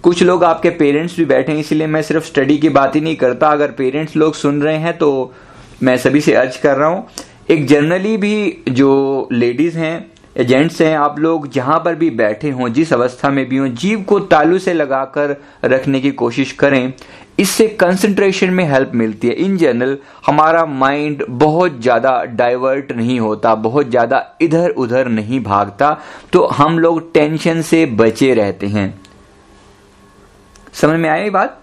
कुछ 0.04 0.24
लोग 0.24 0.44
आपके 0.44 0.70
पेरेंट्स 0.72 1.18
भी 1.18 1.26
बैठे 1.26 1.52
हैं, 1.52 1.60
इसलिए 1.60 1.88
मैं 1.88 2.02
सिर्फ़ 2.02 2.26
स्टडी 2.26 2.58
की 2.58 2.70
बात 2.70 2.96
ही 2.96 3.02
नहीं 3.02 3.16
करता। 3.16 3.48
अगर 3.50 3.72
पेरेंट्स 3.72 4.16
लोग 4.16 4.34
सुन 4.36 4.62
रहे 4.62 4.78
हैं 4.78 4.98
तो 4.98 5.34
मैं 5.84 5.98
सभी 5.98 6.22
से 6.22 6.34
अर्ज़ 6.36 6.62
कर 6.62 6.78
रहा 6.78 6.90
हूँ। 6.90 7.08
एक 7.50 7.66
जनरली 7.68 8.18
भी 8.18 8.64
जो 8.70 9.28
लेडीज़ 9.32 9.78
हैं 9.78 10.12
एजेंट्स 10.36 10.82
हैं, 10.82 10.96
आप 10.98 11.20
लोग 11.20 11.48
जहाँ 11.48 11.80
पर 11.80 11.96
भी 11.96 12.10
बैठे 12.12 12.50
हों, 12.50 12.68
जिस 12.70 12.92
अवस्था 12.94 13.30
में 13.30 13.48
भी 13.50 13.58
हों, 13.58 13.68
जीव 13.70 14.02
को 14.02 14.20
तालू 14.22 14.58
से 14.60 14.74
लगाकर 14.74 15.36
रखने 15.66 16.00
की 16.02 16.12
कोशिश 16.14 16.52
करें। 16.54 16.94
इससे 17.40 17.68
कंसंट्रेशन 17.80 18.50
में 18.50 18.64
हेल्प 18.66 18.92
मिलती 18.96 19.28
है। 19.28 19.34
इन 19.36 19.58
जनरल 19.58 19.98
हमारा 20.26 20.66
माइंड 20.66 21.24
बहुत 21.30 21.82
ज़्यादा 21.82 22.24
डाइवर्ट 22.26 22.92
नहीं 22.92 23.20
होता, 23.20 23.56
बहुत 23.58 23.90
ज़्यादा 23.90 24.24
इधर 24.42 24.70
उधर 24.70 25.08
नहीं 25.10 25.40
भागता 25.44 25.98
तो 26.34 26.46
हम 26.48 26.80
लोग 26.80 27.12
टेंशन 27.14 27.62
से 27.64 27.86
बचे 27.86 28.34
रहते 28.34 28.68
हैं। 28.68 28.94
समझ 30.74 31.00
में 31.00 31.10
आए 31.10 31.30
बात? 31.30 31.62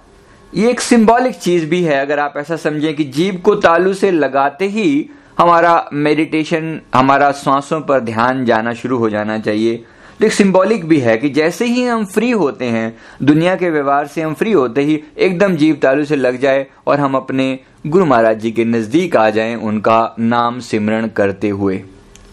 ये 0.53 0.71
एक 0.71 0.81
सिंबॉलिक 0.81 1.35
चीज़ 1.35 1.67
भी 1.67 1.83
है, 1.83 1.95
अगर 1.97 2.19
आप 2.19 2.35
ऐसा 2.37 2.57
समझें 2.59 2.95
कि 2.95 3.05
जीव 3.07 3.37
को 3.37 3.55
तालू 3.57 3.95
से 3.95 4.11
लगाते 4.11 4.67
ही 4.67 5.09
हमारा 5.39 5.89
मेडिटेशन 5.93 6.81
हमारा 6.95 7.31
सांसों 7.33 7.81
पर 7.81 8.01
ध्यान 8.01 8.45
जाना 8.45 8.73
शुरू 8.75 8.99
हो 8.99 9.11
जाना 9.11 9.39
चाहिए। 9.39 9.77
तो 10.21 10.27
एक 10.27 10.33
सिंबॉलिक 10.33 10.85
भी 10.85 10.99
है 11.01 11.17
कि 11.19 11.29
जैसे 11.31 11.65
ही 11.65 11.85
हम 11.85 12.05
फ्री 12.05 12.31
होते 12.31 12.65
हैं, 12.65 12.97
दुनिया 13.23 13.55
के 13.57 13.71
व्यवहार 13.71 14.07
से 14.07 14.23
हम 14.23 14.35
फ्री 14.35 14.53
होते 14.53 14.83
ही 14.83 15.03
एकदम 15.19 15.57
जीव 15.57 15.79
तालू 15.83 16.05
से 16.05 16.17
लग 16.17 16.41
जाए 16.41 16.67
और 16.87 17.01
हम 17.01 17.15
अपने 17.15 17.59
गुरु 17.87 18.05
महाराज 18.05 18.39
जी 18.41 18.51
के 18.51 18.65
नज़दीक 18.65 19.17
आ 19.17 19.29
जाएँ, 19.31 19.55
उनका 19.57 20.15
नाम 20.19 20.61
सिमरण 20.61 21.09
करते 21.09 21.49
हुए। 21.49 21.83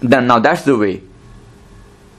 नाउ 0.04 0.40
दैट्स 0.40 0.66
द 0.66 0.70
वे 0.72 1.02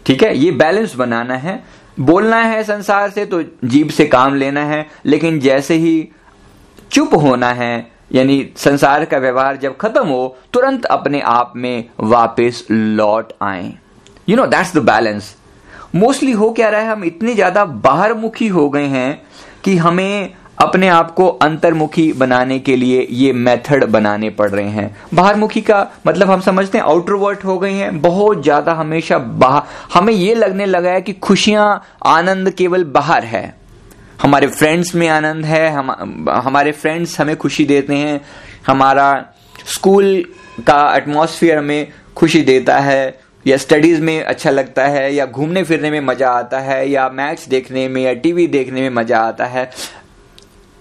ठीक 0.06 0.22
है? 0.22 0.36
ये 0.38 0.50
बैलेंस 0.52 0.94
बनाना 0.96 1.36
है। 1.36 1.62
बोलना 2.00 2.36
है 2.36 2.62
संसार 2.64 3.10
से 3.10 3.24
तो 3.26 3.42
जीव 3.64 3.88
से 3.88 4.06
काम 4.06 4.34
लेना 4.34 4.64
है, 4.64 4.86
लेकिन 5.06 5.38
जैसे 5.40 5.74
ही 5.74 6.08
चुप 6.92 7.14
होना 7.14 7.52
है 7.52 7.90
यानी 8.10 8.48
संसार 8.56 9.04
का 9.04 9.18
व्यवहार 9.18 9.56
जब 9.56 9.76
खत्म 9.76 10.06
हो, 10.06 10.36
तुरंत 10.52 10.84
अपने 10.86 11.20
आप 11.22 11.52
में 11.56 11.84
वापस 12.00 12.66
लौट 12.70 13.32
आए। 13.42 13.72
You 14.28 14.36
know 14.36 14.46
that's 14.46 14.74
the 14.76 14.84
balance 14.84 15.34
mostly 15.94 16.32
हो 16.32 16.50
क्या 16.50 16.68
रहा 16.68 16.80
है, 16.80 16.88
हम 16.88 17.04
इतने 17.04 17.34
ज़्यादा 17.34 17.64
बाहर 17.64 18.14
मुखी 18.14 18.48
हो 18.48 18.68
गए 18.70 18.86
हैं 18.88 19.22
कि 19.64 19.76
हमें 19.76 20.34
अपने 20.58 20.88
आप 20.88 21.10
को 21.10 21.26
अंतर्मुखी 21.42 22.12
बनाने 22.12 22.58
के 22.58 22.74
लिए 22.76 23.06
ये 23.10 23.32
मेथड 23.32 23.84
बनाने 23.90 24.30
पड़ 24.30 24.48
रहे 24.50 24.68
हैं। 24.68 24.96
बाहरमुखी 25.14 25.60
का 25.60 25.86
मतलब 26.06 26.30
हम 26.30 26.40
समझते 26.40 26.78
हैं 26.78 26.84
आउटरवर्ट 26.84 27.44
हो 27.44 27.58
गए 27.58 27.70
हैं, 27.70 28.00
बहुत 28.00 28.42
ज़्यादा 28.42 28.72
हमेशा 28.72 29.18
बाहर 29.18 29.62
हमें 29.94 30.12
ये 30.12 30.34
लगने 30.34 30.66
लगा 30.66 30.90
है 30.90 31.00
कि 31.00 31.12
खुशियाँ 31.12 31.82
आनंद 32.06 32.50
केवल 32.50 32.84
बाहर 32.86 33.24
है। 33.24 33.59
हमारे 34.22 34.46
फ्रेंड्स 34.46 34.94
में 34.94 35.08
आनंद 35.08 35.44
है, 35.44 35.70
हम, 35.70 35.90
हमारे 36.28 36.72
फ्रेंड्स 36.72 37.20
हमें 37.20 37.36
खुशी 37.36 37.64
देते 37.64 37.94
हैं, 37.94 38.20
हमारा 38.66 39.34
स्कूल 39.66 40.24
का 40.60 40.96
एटमॉस्फेयर 40.96 41.58
हमें 41.58 41.92
खुशी 42.16 42.42
देता 42.42 42.78
है, 42.78 43.20
या 43.46 43.56
स्टडीज़ 43.56 44.00
में 44.00 44.22
अच्छा 44.24 44.50
लगता 44.50 44.86
है, 44.86 45.14
या 45.14 45.26
घूमने 45.26 45.64
फिरने 45.64 45.90
में 45.90 46.00
मज़ा 46.00 46.30
आता 46.30 46.60
है, 46.60 46.90
या 46.90 47.08
मैच 47.08 47.48
देखने 47.48 47.88
में, 47.88 48.02
या 48.02 48.12
टीवी 48.12 48.46
देखने 48.46 48.80
में 48.80 48.90
मज़ा 48.90 49.18
आता 49.18 49.46
है, 49.46 49.70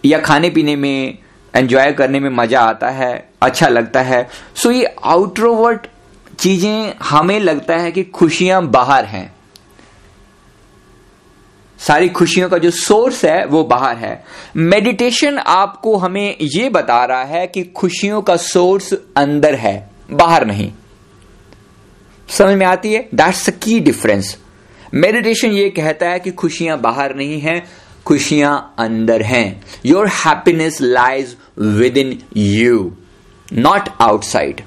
या 0.05 0.19
खाने 0.19 0.49
पीने 0.49 0.75
में 0.75 1.17
एंजॉय 1.55 1.91
करने 1.91 2.19
में 2.19 2.29
मज़ा 2.29 2.61
आता 2.61 2.89
है 2.89 3.29
अच्छा 3.41 3.67
लगता 3.67 4.01
है। 4.01 4.29
सो 4.55 4.71
ये 4.71 4.95
आउटरोवर्ट 5.03 5.87
चीज़ें 6.39 6.93
हमें 7.03 7.39
लगता 7.39 7.77
है 7.77 7.91
कि 7.91 8.03
खुशियाँ 8.03 8.67
बाहर 8.67 9.05
हैं। 9.05 9.38
सारी 11.79 12.09
खुशियों 12.09 12.49
का 12.49 12.57
जो 12.57 12.71
सोर्स 12.71 13.23
है, 13.25 13.45
वो 13.45 13.63
बाहर 13.63 13.97
है। 13.97 14.23
मेडिटेशन 14.55 15.37
आपको 15.37 15.95
हमें 15.97 16.35
ये 16.41 16.69
बता 16.69 17.03
रहा 17.05 17.23
है 17.23 17.45
कि 17.47 17.63
खुशियों 17.75 18.21
का 18.21 18.35
सोर्स 18.37 18.93
अंदर 19.17 19.55
है, 19.55 19.89
बाहर 20.11 20.45
नहीं। 20.45 20.71
समझ 22.29 22.55
में 22.57 22.65
आती 22.65 22.93
है? 22.93 23.07
That's 23.15 23.49
the 23.49 23.53
key 23.53 23.79
difference 23.79 24.37
meditation 24.93 25.51
ये 25.51 25.69
कहता 25.69 26.09
है 26.09 26.19
कि 26.19 26.31
खुशियाँ 26.31 26.79
बाहर 26.81 27.15
नहीं 27.15 27.39
है, 27.39 27.63
खुशियाँ 28.05 28.75
अंदर 28.79 29.21
हैं। 29.21 29.61
Your 29.85 30.07
happiness 30.07 30.81
lies 30.81 31.35
within 31.97 32.17
you 32.37 32.91
not 33.47 33.89
outside 34.01 34.61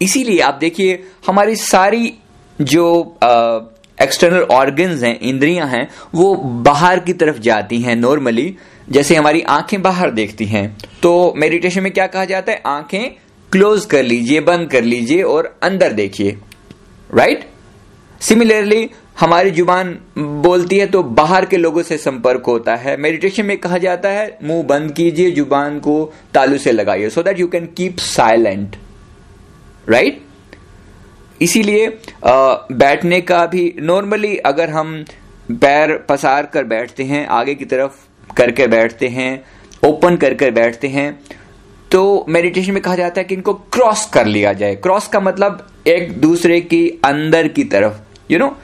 इसीलिए 0.00 0.40
आप 0.40 0.54
देखिए, 0.54 1.02
हमारी 1.26 1.56
सारी 1.56 2.12
जो 2.58 3.18
एक्सटर्नल 4.02 4.42
ऑर्गन्स 4.52 5.02
हैं, 5.02 5.18
इंद्रियाँ 5.20 5.66
हैं, 5.68 5.88
वो 6.14 6.34
बाहर 6.64 7.00
की 7.00 7.12
तरफ़ 7.12 7.38
जाती 7.40 7.80
हैं 7.80 7.96
नॉर्मली 7.96 8.54
जैसे 8.88 9.16
हमारी 9.16 9.42
आँखें 9.48 9.80
बाहर 9.82 10.10
देखती 10.10 10.44
हैं। 10.44 10.76
तो 11.02 11.32
मेडिटेशन 11.36 11.82
में 11.82 11.92
क्या 11.92 12.06
कहा 12.06 12.24
जाता 12.24 12.52
है? 12.52 12.62
आँखें 12.66 13.10
क्लोज 13.52 13.84
कर 13.84 14.02
लीजिए, 14.02 14.40
बंद 14.40 14.70
कर 14.70 14.82
लीजिए 14.82 15.22
और 15.22 15.54
अंदर 15.62 15.92
देखिए। 15.92 16.36
राइट 17.10 17.48
सिमिलरली 18.20 18.88
हमारी 19.20 19.50
ज़ुबान 19.50 19.88
बोलती 20.18 20.78
है 20.78 20.86
तो 20.86 21.02
बाहर 21.02 21.44
के 21.44 21.56
लोगों 21.56 21.82
से 21.82 21.96
संपर्क 21.98 22.46
होता 22.46 22.74
है। 22.76 22.96
मेडिटेशन 22.96 23.46
में 23.46 23.56
कहा 23.58 23.78
जाता 23.78 24.08
है, 24.08 24.38
मुँह 24.44 24.62
बंद 24.62 24.92
कीजिए, 24.92 25.30
ज़ुबान 25.30 25.78
को 25.80 26.12
तालू 26.34 26.58
से 26.58 26.72
लगाइए 26.72 27.08
so 27.10 27.22
that 27.22 27.38
you 27.40 27.48
can 27.48 27.66
keep 27.76 27.98
silent 27.98 28.76
right 29.88 30.22
इसीलिए 31.40 31.86
बैठने 32.24 33.20
का 33.20 33.44
भी 33.46 33.74
नॉर्मली 33.78 34.36
अगर 34.36 34.70
हम 34.70 35.04
पैर 35.50 35.96
पसार 36.08 36.46
कर 36.46 36.64
बैठते 36.64 37.04
हैं, 37.04 37.26
आगे 37.26 37.54
की 37.54 37.64
तरफ़ 37.64 38.34
करके 38.36 38.66
बैठते 38.66 39.08
हैं 39.08 39.44
ओपन 39.82 40.16
कर 40.16 40.34
कर 40.34 40.50
बैठते 40.50 40.88
हैं 40.88 41.12
तो 41.90 42.24
मेडिटेशन 42.28 42.72
में 42.72 42.82
कहा 42.82 42.94
जाता 42.96 43.20
है 43.20 43.24
कि 43.24 43.34
इनको 43.34 43.52
क्रॉस 43.72 44.04
कर 44.06 44.26
लिया 44.26 44.52
जाए। 44.52 44.74
क्रॉस 44.76 45.06
का 45.08 45.20
मतलब 45.20 45.66
एक 45.86 46.12
दूसरे 46.20 46.60
की 46.60 46.88
अंदर 47.04 47.48
की 47.48 47.64
तरफ़। 47.64 48.32
You 48.32 48.38
know 48.38 48.56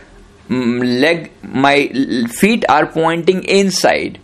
leg 0.50 1.26
my 1.54 1.88
feet 2.30 2.64
are 2.66 2.84
pointing 2.84 3.44
inside 3.70 4.18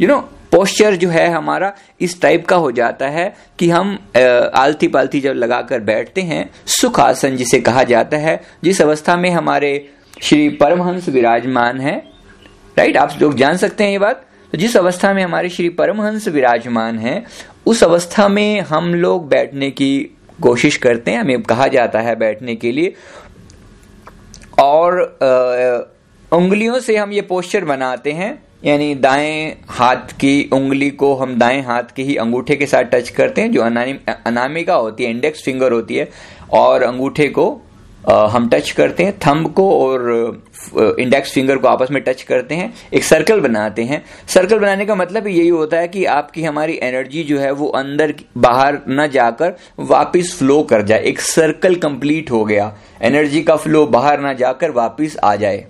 you 0.00 0.08
know 0.08 0.18
posture 0.54 0.96
जो 0.96 1.08
है 1.08 1.28
हमारा 1.28 1.72
इस 2.00 2.20
टाइप 2.22 2.46
का 2.46 2.56
हो 2.56 2.72
जाता 2.72 3.06
है 3.08 3.36
कि 3.58 3.70
हम 3.70 3.98
आलती 4.54 4.88
पालती 4.88 5.20
जब 5.20 5.32
लगाकर 5.32 5.80
बैठते 5.80 6.20
हैं 6.22 6.50
सुख 6.66 7.00
आसन 7.00 7.36
जिसे 7.36 7.60
कहा 7.60 7.82
जाता 7.82 8.16
है 8.16 8.40
जिस 8.64 8.82
अवस्था 8.82 9.16
में 9.16 9.30
हमारे 9.30 9.88
श्री 10.22 10.48
परमहंस 10.48 11.08
विराजमान 11.08 11.80
है 11.80 11.96
राइट 12.78 12.96
आप 12.96 13.18
लोग 13.22 13.34
जान 13.36 13.56
सकते 13.56 13.84
हैं 13.84 13.90
ये 13.90 13.98
बात? 13.98 14.24
तो 14.52 14.58
जिस 14.58 14.76
अवस्था 14.76 15.12
में 15.14 15.22
हमारे 15.22 15.48
श्री 15.48 15.68
परमहंस 15.68 16.28
विराजमान 16.28 16.98
है 16.98 17.24
उस 17.66 17.82
अवस्था 17.84 18.28
में 18.28 18.60
हम 18.60 18.94
लोग 18.94 19.28
बैठने 19.28 19.70
की 19.70 20.16
कोशिश 20.42 20.76
करते 20.76 21.10
हैं 21.10 21.18
हमें 21.18 21.42
कहा 21.42 21.66
जाता 21.68 22.00
है 22.00 22.16
बैठने 22.16 22.54
के 22.54 22.72
लिए। 22.72 22.94
और 24.62 25.02
आ, 25.02 26.36
उंगलियों 26.36 26.80
से 26.80 26.96
हम 26.96 27.12
ये 27.12 27.22
पोस्चर 27.22 27.64
बनाते 27.64 28.12
हैं। 28.12 28.42
यानी 28.64 28.94
दाएँ 28.94 29.56
हाथ 29.68 30.12
की 30.20 30.48
उंगली 30.52 30.90
को 30.90 31.14
हम 31.14 31.38
दाएँ 31.38 31.60
हाथ 31.62 31.94
के 31.96 32.02
ही 32.02 32.16
अंगूठे 32.16 32.56
के 32.56 32.66
साथ 32.66 32.84
टच 32.84 33.08
करते 33.08 33.40
हैं, 33.40 33.52
जो 33.52 33.62
अनामिका 33.62 34.74
होती 34.74 35.04
है 35.04 35.10
इंडेक्स 35.10 35.44
फिंगर 35.44 35.72
होती 35.72 35.96
है, 35.96 36.08
और 36.52 36.82
अंगूठे 36.82 37.28
को 37.28 37.60
हम 38.04 38.48
टच 38.48 38.70
करते 38.70 39.04
हैं 39.04 39.12
थंब 39.18 39.52
को 39.52 39.68
और 39.72 40.94
इंडेक्स 41.00 41.32
फिंगर 41.32 41.58
को 41.58 41.68
आपस 41.68 41.90
में 41.90 42.02
टच 42.02 42.22
करते 42.22 42.54
हैं, 42.54 42.72
एक 42.94 43.04
सर्कल 43.04 43.40
बनाते 43.40 43.82
हैं। 43.82 44.02
सर्कल 44.28 44.58
बनाने 44.58 44.86
का 44.86 44.94
मतलब 44.94 45.26
यही 45.26 45.48
होता 45.48 45.76
है 45.76 45.88
कि 45.88 46.04
आपकी 46.06 46.42
हमारी 46.44 46.78
एनर्जी 46.82 47.22
जो 47.24 47.38
है 47.38 47.50
वो 47.52 47.68
अंदर 47.68 48.14
बाहर 48.38 48.80
न 48.90 49.06
जाकर 49.08 49.54
वापस 49.80 50.34
फ्लो 50.38 50.62
कर 50.62 50.82
जाए। 50.82 51.02
एक 51.02 51.20
सर्कल 51.20 51.74
कंप्लीट 51.76 52.30
हो 52.30 52.44
गया। 52.44 52.72
एनर्जी 53.02 53.42
का 53.42 53.56
फ्लो 53.56 53.86
बाहर 53.88 54.20
ना 54.20 54.32
जाकर 54.34 54.70
वापस 54.72 55.16
आ 55.24 55.34
जाए। 55.36 55.66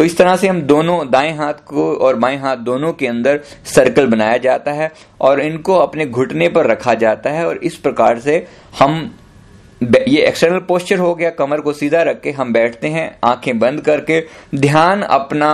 तो 0.00 0.04
इस 0.04 0.16
तरह 0.16 0.36
से 0.36 0.48
हम 0.48 0.60
दोनों 0.62 0.98
दाएँ 1.10 1.32
हाथ 1.36 1.54
को 1.66 1.82
और 1.94 2.16
बाएँ 2.16 2.36
हाथ 2.36 2.56
दोनों 2.56 2.92
के 2.92 3.06
अंदर 3.06 3.40
सर्कल 3.64 4.06
बनाया 4.06 4.36
जाता 4.36 4.72
है 4.72 4.90
और 5.20 5.40
इनको 5.40 5.74
अपने 5.76 6.06
घुटने 6.06 6.48
पर 6.48 6.66
रखा 6.66 6.94
जाता 6.94 7.30
है 7.30 7.46
और 7.46 7.56
इस 7.56 7.76
प्रकार 7.76 8.18
से 8.18 8.36
हम 8.78 8.94
ये 9.82 10.22
एक्सटर्नल 10.22 10.58
पोस्चर 10.58 10.98
हो 10.98 11.14
गया, 11.14 11.30
कमर 11.30 11.60
को 11.60 11.72
सीधा 11.72 12.02
रख 12.02 12.20
के 12.20 12.30
हम 12.30 12.52
बैठते 12.52 12.88
हैं, 12.88 13.18
आँखें 13.24 13.58
बंद 13.58 13.80
करके 13.80 14.20
ध्यान 14.54 15.02
अपना 15.02 15.52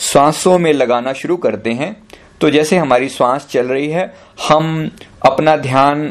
श्वासों 0.00 0.58
में 0.58 0.72
लगाना 0.72 1.12
शुरू 1.12 1.36
करते 1.36 1.72
हैं। 1.72 1.96
तो 2.40 2.50
जैसे 2.50 2.76
हमारी 2.76 3.08
श्वास 3.08 3.48
चल 3.50 3.66
रही 3.66 3.88
है, 3.88 4.12
हम 4.48 4.90
अपना 5.22 5.56
ध्यान 5.56 6.10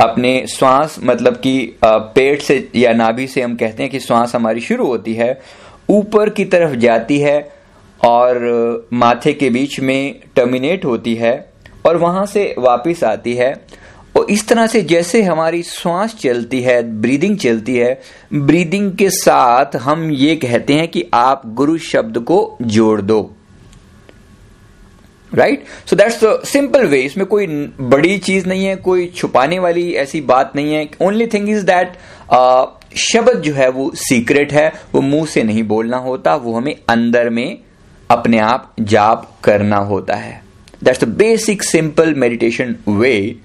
अपने 0.00 0.46
श्वास 0.46 0.96
मतलब 1.04 1.34
कि 1.36 1.78
पेट 1.84 2.40
से 2.42 2.56
या 2.76 2.92
नाभि 2.92 3.26
से 3.26 3.42
हम 3.42 3.54
कहते 3.56 3.82
हैं 3.82 3.90
कि 3.92 4.00
श्वास 4.00 4.34
हमारी 4.34 4.60
शुरू 4.60 4.86
होती 4.86 5.14
है। 5.14 5.40
ऊपर 5.88 6.30
की 6.30 6.44
तरफ़ 6.44 6.74
जाती 6.76 7.18
है 7.18 7.38
और 8.00 8.88
माथे 8.92 9.32
के 9.32 9.50
बीच 9.50 9.78
में 9.80 10.20
टर्मिनेट 10.36 10.84
होती 10.84 11.14
है 11.14 11.34
और 11.86 11.96
वहाँ 11.96 12.24
से 12.26 12.54
वापस 12.58 13.04
आती 13.04 13.34
है। 13.34 13.54
और 14.16 14.26
इस 14.30 14.46
तरह 14.48 14.66
से 14.66 14.80
जैसे 14.82 15.22
हमारी 15.22 15.62
श्वास 15.62 16.14
चलती 16.14 16.60
है 16.60 16.82
ब्रीदिंग 17.00 17.36
चलती 17.38 17.76
है 17.76 18.00
ब्रीदिंग 18.32 18.92
के 18.96 19.08
साथ 19.10 19.76
हम 19.76 20.10
ये 20.10 20.36
कहते 20.36 20.74
हैं 20.74 20.88
कि 20.88 21.04
आप 21.14 21.42
गुरु 21.54 21.78
शब्द 21.78 22.18
को 22.18 22.56
जोड़ 22.62 23.00
दो। 23.02 23.30
Right 25.32 25.64
so 25.86 25.96
that's 25.96 26.48
simple 26.48 26.86
way 26.86 27.00
इसमें 27.00 27.26
कोई 27.26 27.46
बड़ी 27.80 28.18
चीज़ 28.18 28.46
नहीं 28.48 28.64
है, 28.64 28.76
कोई 28.76 29.06
छुपाने 29.16 29.58
वाली 29.58 29.90
ऐसी 29.92 30.20
बात 30.20 30.52
नहीं 30.56 30.74
है। 30.74 30.88
ओनली 31.02 31.26
थिंग 31.26 31.48
इज़ 31.50 31.64
दैट 31.66 31.96
शब्द 32.96 33.40
जो 33.40 33.54
है 33.54 33.68
वो 33.68 33.90
सीक्रेट 33.94 34.52
है 34.52 34.72
वो 34.94 35.00
मुँह 35.00 35.26
से 35.26 35.42
नहीं 35.42 35.62
बोलना 35.62 35.96
होता 35.96 36.34
वो 36.36 36.54
हमें 36.54 36.74
अंदर 36.88 37.30
में 37.30 37.58
अपने 38.10 38.38
आप 38.38 38.72
जाप 38.80 39.30
करना 39.44 39.76
होता 39.76 40.14
है। 40.14 40.42
That's 40.84 41.04
the 41.04 41.08
basic 41.08 41.62
simple 41.62 42.14
meditation 42.14 42.76
way 42.88 43.36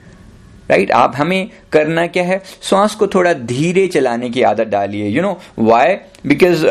right 0.69 0.91
आप 0.91 1.13
हमें 1.15 1.49
करना 1.71 2.07
क्या 2.07 2.23
है? 2.23 2.41
श्वास 2.61 2.95
को 2.95 3.07
थोड़ा 3.07 3.33
धीरे 3.33 3.87
चलाने 3.87 4.29
की 4.29 4.41
आदत 4.41 4.67
डालिए। 4.67 5.07
यू 5.07 5.21
नो 5.21 5.39
वाई 5.59 5.95
बिकॉज़ 6.27 6.65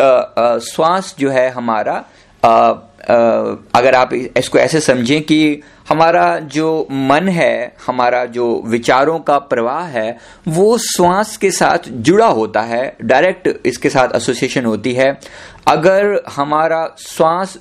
श्वास 0.66 1.14
जो 1.18 1.30
है 1.30 1.48
हमारा 1.50 2.04
uh, 2.42 2.87
अगर 3.10 3.94
आप 3.94 4.12
इसको 4.12 4.58
ऐसे 4.58 4.80
समझें 4.80 5.22
कि 5.22 5.62
हमारा 5.88 6.38
जो 6.38 6.88
मन 6.90 7.28
है, 7.28 7.76
हमारा 7.86 8.24
जो 8.24 8.62
विचारों 8.66 9.18
का 9.18 9.38
प्रवाह 9.38 9.84
है, 9.84 10.18
वो 10.48 10.78
श्वास 10.78 11.36
के 11.36 11.50
साथ 11.50 11.88
जुड़ा 11.88 12.26
होता 12.26 12.60
है, 12.60 12.96
डायरेक्ट 13.02 13.66
इसके 13.66 13.90
साथ 13.90 14.16
एसोसिएशन 14.16 14.64
होती 14.64 14.92
है। 14.92 15.20
अगर 15.66 16.22
हमारा 16.36 16.86
श्वास 16.98 17.56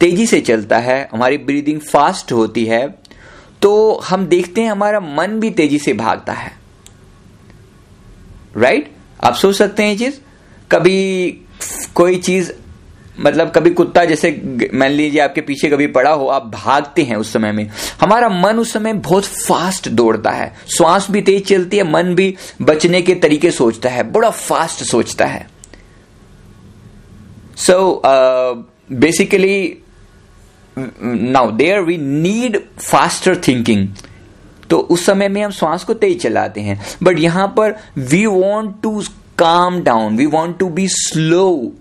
तेज़ी 0.00 0.26
से 0.26 0.40
चलता 0.40 0.78
है, 0.78 1.08
हमारी 1.12 1.38
ब्रीदिंग 1.38 1.80
फास्ट 1.80 2.32
होती 2.32 2.64
है 2.64 3.02
तो 3.62 4.00
हम 4.04 4.26
देखते 4.26 4.60
हैं 4.60 4.70
हमारा 4.70 5.00
मन 5.00 5.38
भी 5.40 5.50
तेज़ी 5.50 5.78
से 5.78 5.92
भागता 5.92 6.32
है। 6.32 6.52
Right 8.56 8.84
right? 8.84 9.26
आप 9.26 9.34
सोच 9.34 9.56
सकते 9.56 9.82
हैं 9.82 9.98
चीज़? 9.98 10.18
कभी 10.70 11.28
कोई 11.94 12.18
चीज़ 12.18 12.52
मतलब 13.16 13.50
कभी 13.50 13.70
कुत्ता 13.70 14.04
जैसे 14.04 14.30
मान 14.74 14.90
लीजिए 14.90 15.20
आपके 15.20 15.40
पीछे 15.40 15.68
कभी 15.70 15.86
पड़ा 15.88 16.10
हो, 16.10 16.26
आप 16.26 16.46
भागते 16.46 17.02
हैं 17.02 17.16
उस 17.16 17.32
समय 17.32 17.52
में। 17.52 17.70
हमारा 18.00 18.28
मन 18.28 18.58
उस 18.58 18.72
समय 18.72 18.92
बहुत 18.92 19.24
फास्ट 19.24 19.88
दौड़ता 19.90 20.30
है। 20.30 20.52
श्वास 20.76 21.10
भी 21.10 21.22
तेज 21.22 21.46
चलती 21.48 21.76
है, 21.76 21.84
मन 21.84 22.14
भी 22.14 22.34
बचने 22.62 23.02
के 23.02 23.14
तरीके 23.14 23.50
सोचता 23.50 23.88
है, 23.88 24.02
बड़ा 24.12 24.30
फास्ट 24.30 24.84
सोचता 24.84 25.26
है। 25.26 25.46
So 27.58 28.02
basically 28.92 29.78
now 30.76 31.50
there 31.50 31.80
we 31.80 31.96
need 31.98 32.58
faster 32.80 33.36
thinking 33.48 33.86
तो 34.70 34.78
उस 34.78 35.04
समय 35.06 35.28
में 35.28 35.42
हम 35.42 35.50
श्वास 35.50 35.84
को 35.84 35.94
तेज 35.94 36.20
चलाते 36.22 36.60
हैं। 36.60 36.80
बट 37.02 37.18
यहाँ 37.18 37.46
पर 37.56 37.74
we 37.98 38.24
want 38.26 38.74
to 38.82 39.02
calm 39.38 39.80
down 39.82 40.16
we 40.16 40.26
want 40.28 40.58
to 40.58 40.68
be 40.68 40.86
slow 40.88 41.72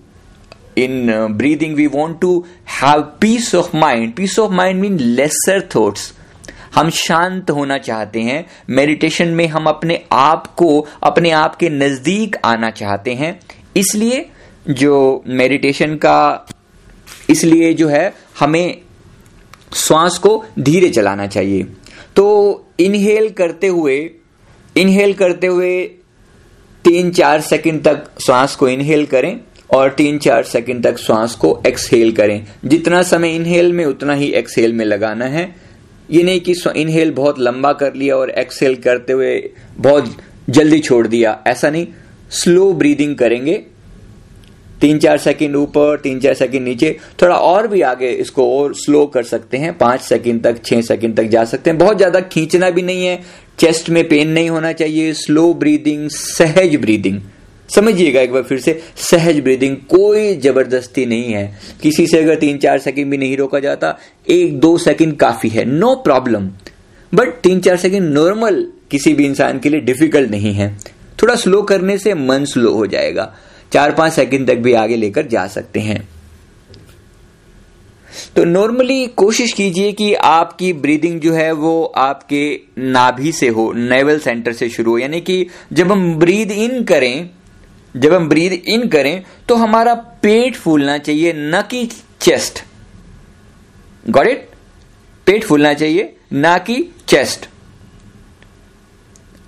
in 0.78 1.28
breathing 1.32 1.76
we 1.76 1.88
want 1.88 2.22
to 2.22 2.46
have 2.84 3.02
peace 3.02 3.56
of 3.56 3.78
mind 3.78 4.14
peace 4.14 4.40
of 4.40 4.52
mind 4.52 4.82
mean 4.82 5.00
lesser 5.00 5.70
thoughts 5.76 6.14
हम 6.76 6.90
शांत 6.90 7.50
होना 7.50 7.78
चाहते 7.78 8.22
हैं। 8.22 8.46
मेडिटेशन 8.70 9.28
में 9.28 9.48
हम 9.48 9.66
अपने 9.66 10.06
आप 10.12 10.48
को, 10.48 10.88
अपने 11.04 11.32
आप 11.32 11.56
के 11.56 11.70
नज़दीक 11.70 12.36
आना 12.46 12.70
चाहते 12.70 13.14
हैं। 13.14 13.40
इसलिए 13.76 14.30
जो 14.70 15.24
मेडिटेशन 15.28 15.96
का, 15.96 16.48
इसलिए 17.30 17.74
जो 17.74 17.88
है, 17.88 18.14
हमें 18.40 18.82
श्वास 19.74 20.18
को 20.18 20.46
धीरे 20.60 20.90
चलाना 20.90 21.28
चाहिए। 21.28 21.64
तो 22.16 22.68
इनहेल 22.80 23.30
करते 23.30 23.68
हुए 23.68 24.12
इनहेल 24.78 25.14
करते 25.14 25.48
हुए 25.48 25.84
तीन 26.86 27.12
चार 27.12 27.42
सेकंड 27.42 27.84
तक 27.84 28.12
श्वास 28.22 28.56
को 28.56 28.68
इनहेल 28.68 29.06
करें। 29.06 29.40
और 29.72 29.90
तीन 29.90 30.18
चार 30.18 30.44
सेकंड 30.44 30.84
तक 30.84 30.98
श्वास 30.98 31.36
को 31.36 31.62
एक्सहेल 31.68 32.12
करें। 32.12 32.46
जितना 32.66 33.02
समय 33.04 33.36
इनहेल 33.36 33.72
में, 33.74 33.86
उतना 33.86 34.14
ही 34.14 34.28
एक्सहेल 34.34 34.74
में 34.74 34.86
लगाना 34.86 35.26
है। 35.26 35.50
ये 36.10 36.24
नहीं 36.24 36.40
कि 36.40 36.56
इनहेल 36.76 37.12
बहुत 37.12 37.40
लंबा 37.40 37.74
कर 37.74 37.94
लिया 37.94 38.16
और 38.16 38.30
एक्सहेल 38.30 38.76
करते 38.76 39.14
हुए 39.14 39.36
बहुत 39.78 40.16
जल्दी 40.50 40.80
छोड़ 40.80 41.06
दिया। 41.08 41.38
ऐसा 41.48 41.70
नहीं। 41.70 41.88
स्लो 42.32 42.72
ब्रीदिंग 42.74 43.16
करेंगे। 43.16 43.62
तीन 44.82 45.00
चार 45.00 45.18
सेकंड 45.18 45.56
ऊपर, 45.56 46.00
तीन 46.00 46.20
चार 46.20 46.34
सेकंड 46.34 46.62
नीचे। 46.62 46.96
थोड़ा 47.22 47.36
और 47.36 47.68
भी 47.68 47.82
आगे 47.82 48.10
इसको 48.12 48.48
और 48.58 48.74
स्लो 48.76 49.06
कर 49.06 49.24
सकते 49.24 49.58
हैं। 49.58 49.78
पाँच 49.78 50.02
सेकंड 50.02 50.44
तक, 50.44 50.64
छह 50.66 50.82
सेकंड 50.82 51.16
तक 51.18 51.24
जा 51.24 51.44
सकते 51.46 51.70
हैं। 51.70 51.80
बहुत 51.80 51.98
ज़्यादा 51.98 52.20
खींचना 52.22 52.70
भी 52.70 52.82
नहीं 52.82 53.06
है। 53.06 53.20
चेस्ट 53.60 53.90
में 53.90 54.08
पेन 54.08 54.30
नहीं 54.30 54.50
होना 54.50 54.72
चाहिए। 54.74 55.14
स्लो 55.14 55.54
ब्रीदिंग 55.54 56.10
सहज 56.10 56.76
ब्रीदिंग 56.76 57.22
समझिएगा 57.76 58.22
एक 58.22 58.32
बार 58.32 58.44
फिर 58.44 58.60
से, 58.60 58.82
सहज 58.98 59.40
ब्रीदिंग 59.40 59.76
कोई 59.90 60.36
ज़बरदस्ती 60.36 61.06
नहीं 61.06 61.34
है। 61.34 61.60
किसी 61.82 62.08
से 62.08 62.18
अगर 62.18 62.36
तीन 62.36 62.58
चार 62.58 62.80
सेकंड 62.80 63.12
भी 63.12 63.18
नहीं 63.18 63.38
रोका 63.38 63.60
जाता, 63.60 63.98
एक 64.28 64.60
दो 64.60 64.78
सेकंड 64.78 65.18
काफ़ी 65.18 65.50
है 65.50 65.66
नो 65.66 65.96
प्रॉब्लम 65.96 66.50
बट 67.12 67.40
तीन 67.44 67.60
चार 67.60 67.78
सेकंड 67.78 68.14
नॉर्मल 68.14 68.66
किसी 68.92 69.14
भी 69.14 69.26
इंसान 69.26 69.60
के 69.60 69.70
लिए 69.70 69.80
डिफ़िकल्ट 69.80 70.30
नहीं 70.32 70.54
है। 70.54 70.76
थोड़ा 71.22 71.36
स्लो 71.36 71.62
करने 71.62 71.98
से 71.98 72.14
मन 72.14 72.46
स्लो 72.46 72.72
हो 72.74 72.86
जाएगा। 72.88 73.34
चार 73.72 73.92
पाँच 73.92 74.14
सेकंड 74.14 74.48
तक 74.48 74.58
भी 74.58 74.74
आगे 74.74 74.96
लेकर 74.96 75.28
जा 75.28 75.46
सकते 75.48 75.80
हैं। 75.80 76.08
तो 78.36 78.44
नॉर्मली 78.44 79.06
कोशिश 79.08 79.52
कीजिए 79.54 79.92
कि 79.92 80.14
आपकी 80.14 80.72
ब्रीदिंग 80.74 81.20
जो 81.22 81.34
है 81.34 81.52
वो 81.52 81.84
आपके 81.98 82.60
नाभि 82.78 83.32
से 83.32 83.48
हो 83.48 83.72
नेवल 83.74 84.20
सेंटर 84.20 84.54
से 84.54 84.70
शुरू 84.70 84.92
हो। 84.92 84.98
यानी 84.98 85.22
कि 85.22 85.46
जब 85.74 85.92
हम 85.92 86.14
ब्रीद 86.16 86.52
इन 86.52 86.84
करें 86.84 87.30
जब 87.96 88.14
हम 88.14 88.28
ब्रीद 88.30 88.54
इन 88.54 88.88
करें 88.88 89.24
तो 89.50 89.56
हमारा 89.56 89.94
पेट 90.22 90.56
फूलना 90.56 90.98
चाहिए, 90.98 91.34
न 91.34 91.62
कि 91.62 91.86
चेस्ट 92.22 92.64
गॉट 94.10 94.28
इट 94.28 94.50
पेट 95.28 95.44
फूलना 95.44 95.74
चाहिए, 95.74 96.16
ना 96.34 96.58
कि 96.58 96.84
चेस्ट 97.08 97.48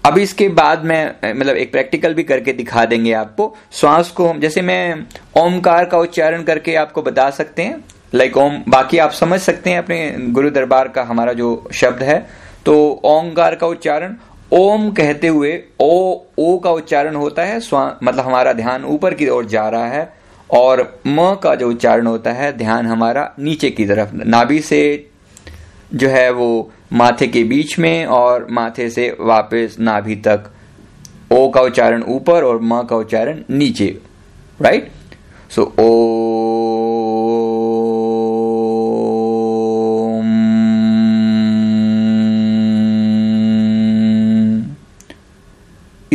अब 0.04 0.18
इसके 0.18 0.48
बाद 0.50 0.84
में 0.86 1.16
मतलब 1.26 1.56
एक 1.56 1.72
प्रैक्टिकल 1.72 2.14
भी 2.14 2.24
करके 2.24 2.54
दिखा 2.54 2.84
देंगे 2.86 3.12
आपको. 3.14 3.56
श्वास 3.72 4.10
को 4.12 4.28
हम, 4.28 4.40
जैसे 4.40 4.62
मैं 4.62 5.06
ओमकार 5.38 5.86
का 5.86 5.98
उच्चारण 5.98 6.44
करके 6.44 6.76
आपको 6.76 7.02
बता 7.02 7.30
सकते 7.30 7.64
हैं 7.64 7.84
लाइक 8.14 8.38
ओम, 8.38 8.62
बाकी 8.68 8.98
आप 8.98 9.12
समझ 9.12 9.40
सकते 9.42 9.70
हैं 9.70 9.78
अपने 9.78 10.16
गुरु 10.32 10.50
दरबार 10.50 10.88
का 10.88 11.04
हमारा 11.04 11.34
जो 11.34 11.70
शब्द 11.74 12.04
है. 12.04 12.20
तो 12.66 13.02
ओंकार 13.06 13.56
का 13.56 13.68
उच्चारण 13.68 14.16
ओम 14.54 14.90
कहते 14.92 15.28
हुए, 15.28 15.52
ओ 15.82 16.20
ओ 16.40 16.58
का 16.58 16.72
उच्चारण 16.72 17.16
होता 17.16 17.44
है, 17.44 17.60
स्वा 17.60 18.00
मतलब 18.04 18.26
हमारा 18.26 18.54
ध्यान 18.54 18.86
ऊपर 18.86 19.14
की 19.14 19.28
ओर 19.28 19.46
जा 19.46 19.68
रहा 19.70 19.88
है, 19.88 20.14
और 20.50 20.82
म 21.08 21.34
का 21.44 21.56
जो 21.56 21.70
उच्चारण 21.70 22.08
होता 22.08 22.32
है, 22.32 22.52
ध्यान 22.58 22.86
हमारा 22.86 23.34
नीचे 23.40 23.70
की 23.70 23.86
तरफ़, 23.86 24.14
नाभि 24.16 24.60
से 24.62 25.10
जो 25.94 26.10
है 26.10 26.30
वो 26.32 26.72
माथे 26.94 27.28
के 27.28 27.44
बीच 27.44 27.78
में, 27.80 28.06
और 28.06 28.48
माथे 28.52 28.90
से 28.90 29.16
वापस 29.20 29.76
नाभि 29.80 30.16
तक, 30.28 30.50
ओ 31.32 31.50
का 31.50 31.62
उच्चारण 31.62 32.04
ऊपर 32.08 32.44
और 32.44 32.60
म 32.62 32.84
का 32.84 32.96
उच्चारण 32.96 33.42
नीचे 33.50 33.88
राइट 34.62 34.92
सो 35.52 35.64
ओ 35.80 35.90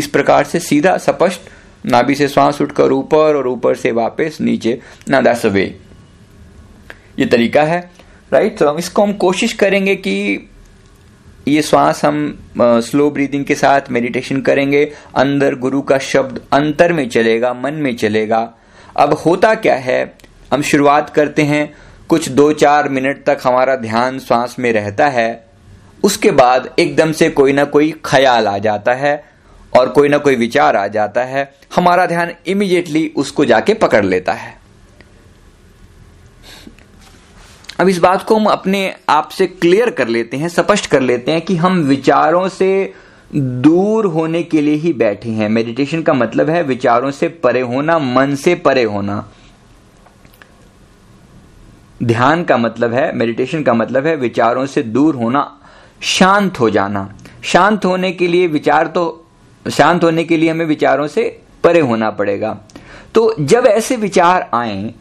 प्रकार 0.07 0.45
से 0.45 0.59
सीधा 0.59 0.97
स्पष्ट 0.97 1.41
नाभि 1.87 2.15
से 2.15 2.29
श्वास 2.29 2.61
उठकर 2.61 2.93
ऊपर 2.93 3.37
और 3.37 3.49
ऊपर 3.49 3.75
से 3.75 3.91
वापस 3.93 4.39
नीचे 4.41 4.81
ना 5.09 5.21
दैट्स 5.21 5.45
वे 5.45 5.65
ये 7.19 7.27
तरीका 7.27 7.63
है। 7.63 7.79
राइट 8.33 8.59
तो 8.59 8.69
हम 8.69 8.79
इसको 8.79 9.03
हम 9.03 9.13
कोशिश 9.13 9.53
करेंगे 9.53 9.95
कि 9.97 10.49
ये 11.49 11.63
श्वास 11.63 12.05
हम 12.05 12.39
स्लो 12.61 13.11
ब्रीदिंग 13.11 13.45
के 13.45 13.55
साथ 13.55 13.91
मेडिटेशन 13.91 14.41
करेंगे। 14.41 14.85
अंदर 15.17 15.55
गुरु 15.55 15.81
का 15.83 15.99
शब्द 15.99 16.41
अंतर 16.53 16.93
में 16.93 17.09
चलेगा, 17.09 17.53
मन 17.55 17.75
में 17.75 17.97
चलेगा। 17.97 18.55
अब 18.97 19.13
होता 19.15 19.55
क्या 19.55 19.75
है? 19.75 20.15
हम 20.53 20.63
शुरुआत 20.63 21.11
करते 21.11 21.43
हैं। 21.43 21.75
कुछ 22.09 22.29
दो 22.29 22.53
चार 22.53 22.89
मिनट 22.89 23.25
तक 23.25 23.39
हमारा 23.45 23.77
ध्यान 23.77 24.19
श्वास 24.19 24.57
में 24.59 24.73
रहता 24.73 25.09
है। 25.09 25.47
उसके 26.05 26.31
बाद 26.31 26.71
एकदम 26.79 27.13
से 27.13 27.31
कोई 27.31 27.53
ना 27.53 27.65
कोई 27.65 27.93
ख्याल 28.05 28.47
आ 28.49 28.59
जाता 28.59 28.95
है। 28.95 29.25
और 29.73 29.89
कोई 29.89 30.09
ना 30.09 30.19
कोई 30.19 30.37
विचार 30.37 30.77
आ 30.77 30.87
जाता 30.87 31.25
है, 31.25 31.53
हमारा 31.77 32.07
ध्यान 32.07 32.33
इमीडिएटली 32.47 33.07
उसको 33.17 33.45
जाके 33.45 33.75
पकड़ 33.75 34.05
लेता 34.05 34.33
है। 34.33 34.57
अब 37.81 37.89
इस 37.89 37.99
बात 37.99 38.23
को 38.23 38.37
हम 38.37 38.47
अपने 38.47 38.95
आप 39.09 39.29
से 39.29 39.47
क्लियर 39.47 39.91
कर 39.91 40.09
लेते 40.09 40.37
हैं, 40.37 40.49
स्पष्ट 40.49 40.87
कर 40.87 41.01
लेते 41.01 41.33
हैं 41.33 41.41
कि 41.41 41.57
हम 41.57 41.83
विचारों 41.83 42.49
से 42.49 42.95
दूर 43.35 44.07
होने 44.07 44.43
के 44.43 44.61
लिए 44.61 44.75
ही 44.75 44.93
बैठे 44.93 45.31
हैं। 45.31 45.49
मेडिटेशन 45.49 46.03
का 46.03 46.13
मतलब 46.13 46.51
है 46.51 46.63
विचारों 46.63 47.11
से 47.11 47.29
परे 47.29 47.61
होना, 47.61 47.99
मन 47.99 48.35
से 48.35 48.55
परे 48.55 48.83
होना। 48.85 49.29
ध्यान 52.03 52.45
का 52.45 52.57
मतलब 52.57 52.93
है 52.95 53.13
मेडिटेशन 53.17 53.63
का 53.63 53.75
मतलब 53.75 54.07
है 54.07 54.17
विचारों 54.17 54.67
से 54.67 54.83
दूर 54.83 55.15
होना, 55.15 55.61
शांत 56.03 56.61
हो 56.61 56.71
जाना। 56.71 57.09
शांत 57.43 57.85
होने 57.85 58.13
के 58.13 58.27
लिए 58.29 58.47
विचार 58.47 58.87
तो 58.87 59.28
शांत 59.71 60.05
होने 60.05 60.25
के 60.25 60.37
लिए 60.37 60.51
हमें 60.51 60.65
विचारों 60.67 61.07
से 61.07 61.23
परे 61.65 61.81
होना 61.81 62.11
पड़ेगा। 62.11 62.57
तो 63.15 63.35
जब 63.41 63.67
ऐसे 63.67 63.97
विचार 63.97 64.49
आए 64.55 64.95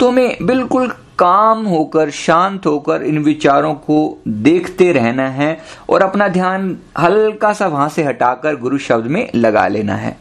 तो 0.00 0.08
हमें 0.08 0.36
बिल्कुल 0.42 0.88
काम 1.18 1.64
होकर, 1.64 2.10
शांत 2.10 2.66
होकर 2.66 3.02
इन 3.02 3.18
विचारों 3.18 3.74
को 3.74 4.22
देखते 4.28 4.90
रहना 4.92 5.28
है 5.28 5.56
और 5.88 6.02
अपना 6.02 6.28
ध्यान 6.28 6.76
हल्का 6.98 7.52
सा 7.52 7.66
वहाँ 7.66 7.88
से 7.88 8.02
हटाकर 8.02 8.56
गुरु 8.56 8.78
शब्द 8.78 9.06
में 9.06 9.28
लगा 9.34 9.66
लेना 9.68 9.94
है। 9.94 10.16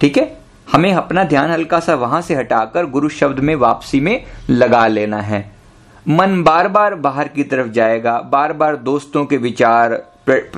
ठीक 0.00 0.18
है? 0.18 0.36
हमें 0.72 0.92
अपना 0.92 1.24
ध्यान 1.24 1.50
हल्का 1.50 1.80
सा 1.80 1.94
वहाँ 1.94 2.20
से 2.22 2.34
हटाकर 2.34 2.86
गुरु 2.86 3.08
शब्द 3.08 3.38
में 3.40 3.54
वापसी 3.56 4.00
में 4.00 4.24
लगा 4.50 4.86
लेना 4.86 5.20
है। 5.20 5.40
मन 6.06 6.42
बार 6.42 6.68
बार 6.68 6.94
बाहर 6.94 7.28
की 7.28 7.44
तरफ़ 7.44 7.68
जाएगा, 7.68 8.18
बार 8.22 8.52
बार 8.52 8.76
दोस्तों 8.76 9.24
के 9.24 9.36
विचार 9.36 10.02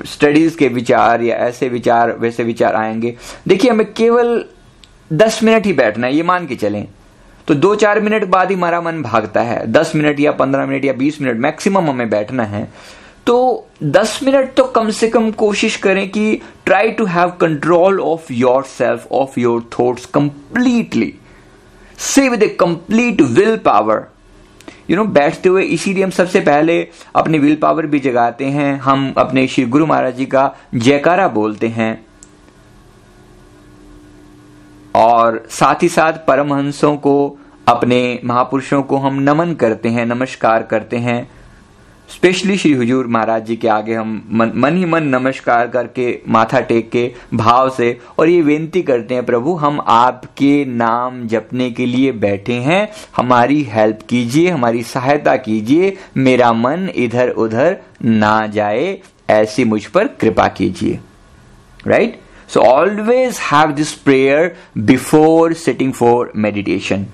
स्टडीज़ 0.05 0.57
के 0.57 0.67
विचार 0.67 1.21
या 1.21 1.35
ऐसे 1.35 1.69
विचार, 1.69 2.11
वैसे 2.11 2.43
विचार 2.43 2.75
आएँगे। 2.75 3.15
देखिए, 3.47 3.71
हमें 3.71 3.93
केवल 3.93 4.45
दस 5.13 5.43
मिनट 5.43 5.65
ही 5.65 5.73
बैठना 5.73 6.07
है, 6.07 6.15
ये 6.15 6.23
मान 6.23 6.47
के 6.47 6.55
चलें। 6.55 6.87
तो 7.47 7.53
दो 7.53 7.75
चार 7.75 7.99
मिनट 7.99 8.25
बाद 8.25 8.49
ही 8.49 8.55
हमारा 8.55 8.81
मन 8.81 9.01
भागता 9.01 9.41
है। 9.41 9.67
दस 9.67 9.91
मिनट 9.95 10.19
या 10.19 10.31
पंद्रह 10.31 10.65
मिनट 10.65 10.85
या 10.85 10.93
बीस 10.93 11.21
मिनट 11.21 11.37
मैक्सिमम 11.37 11.89
हमें 11.89 12.09
बैठना 12.09 12.43
है। 12.43 12.71
तो 13.27 13.67
दस 13.83 14.19
मिनट 14.23 14.53
तो 14.53 14.63
कम 14.63 14.89
से 14.89 15.07
कम 15.07 15.31
कोशिश 15.31 15.75
करें 15.75 16.09
कि 16.09 16.41
try 16.65 16.91
to 16.91 17.05
have 17.05 17.29
control 17.29 17.99
of 17.99 18.33
your 18.33 18.63
self 18.63 19.07
of 19.11 19.39
your 19.39 19.69
thoughts 19.79 20.05
completely 20.05 21.13
से 21.97 22.29
with 22.29 22.43
a 22.43 22.47
complete 22.47 23.21
will 23.21 23.57
power 23.57 24.05
you 24.91 24.97
know 24.97 25.03
बैठते 25.03 25.49
हुए 25.49 25.63
इसीलिए 25.63 26.03
हम 26.03 26.09
सबसे 26.09 26.39
पहले 26.39 26.87
अपनी 27.15 27.39
विल 27.39 27.55
पावर 27.55 27.85
भी 27.85 27.99
जगाते 27.99 28.45
हैं। 28.45 28.79
हम 28.79 29.13
अपने 29.17 29.47
श्री 29.47 29.65
गुरु 29.65 29.85
महाराज 29.85 30.15
जी 30.15 30.25
का 30.25 30.55
जयकारा 30.75 31.27
बोलते 31.27 31.67
हैं। 31.67 32.05
और 34.95 35.47
साथ 35.49 35.83
ही 35.83 35.89
साथ 35.89 36.13
परमहंसों 36.13 36.97
को, 36.97 37.37
अपने 37.67 38.19
महापुरुषों 38.25 38.83
को 38.83 38.97
हम 38.97 39.19
नमन 39.19 39.53
करते 39.53 39.89
हैं, 39.89 40.05
नमस्कार 40.05 40.63
करते 40.63 40.97
हैं। 40.97 41.31
स्पेशली 42.11 42.57
श्री 42.57 42.71
हुजूर 42.73 43.07
महाराज 43.07 43.45
जी 43.45 43.55
के 43.55 43.67
आगे 43.67 43.93
हम 43.93 44.09
मन, 44.31 44.51
मन 44.55 44.77
ही 44.77 44.85
मन 44.85 45.03
नमस्कार 45.03 45.67
करके 45.67 46.19
माथा 46.27 46.59
टेक 46.59 46.89
के 46.89 47.11
भाव 47.33 47.69
से 47.69 47.97
और 48.19 48.29
ये 48.29 48.41
बेनती 48.43 48.81
करते 48.81 49.15
हैं 49.15 49.25
प्रभु 49.25 49.53
हम 49.53 49.79
आपके 49.87 50.65
नाम 50.65 51.21
जपने 51.27 51.69
के 51.71 51.85
लिए 51.85 52.11
बैठे 52.11 52.53
हैं। 52.53 52.87
हमारी 53.15 53.61
हेल्प 53.63 53.99
कीजिए 54.09 54.49
हमारी 54.49 54.83
सहायता 54.83 55.35
कीजिए। 55.37 55.95
मेरा 56.17 56.51
मन 56.53 56.89
इधर 56.95 57.29
उधर 57.29 57.77
ना 58.03 58.47
जाए 58.47 58.97
ऐसी 59.29 59.63
मुझ 59.63 59.85
पर 59.85 60.07
कृपा 60.19 60.47
कीजिए। 60.47 60.99
Right 61.87 62.19
so 62.49 62.59
always 62.61 63.39
have 63.51 63.71
this 63.71 63.93
prayer 63.93 64.55
before 64.77 65.53
sitting 65.53 65.93
for 65.93 66.31
meditation 66.35 67.05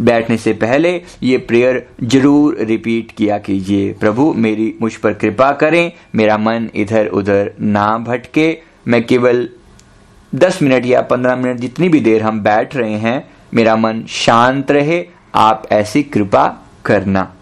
बैठने 0.00 0.36
से 0.36 0.52
पहले 0.52 0.90
ये 1.22 1.38
प्रेयर 1.38 1.86
ज़रूर 2.04 2.56
रिपीट 2.60 3.10
किया 3.10 3.38
कीजिए। 3.38 3.92
प्रभु, 3.92 4.32
मेरी, 4.32 4.74
मुझ 4.82 4.94
पर 4.94 5.12
कृपा 5.12 5.52
करें, 5.52 5.92
मेरा 6.14 6.38
मन 6.38 6.68
इधर 6.74 7.06
उधर 7.06 7.52
ना 7.60 7.86
भटके। 7.98 8.56
मैं 8.88 9.04
केवल 9.06 9.48
दस 10.34 10.62
मिनट 10.62 10.86
या 10.86 11.00
पंद्रह 11.02 11.36
मिनट 11.36 11.56
जितनी 11.56 11.88
भी 11.88 12.00
देर 12.00 12.22
हम 12.22 12.40
बैठ 12.40 12.76
रहे 12.76 12.94
हैं, 12.94 13.28
मेरा 13.54 13.76
मन 13.76 14.04
शांत 14.08 14.70
रहे, 14.70 15.04
आप 15.34 15.66
ऐसी 15.72 16.02
कृपा 16.02 16.46
करना। 16.84 17.32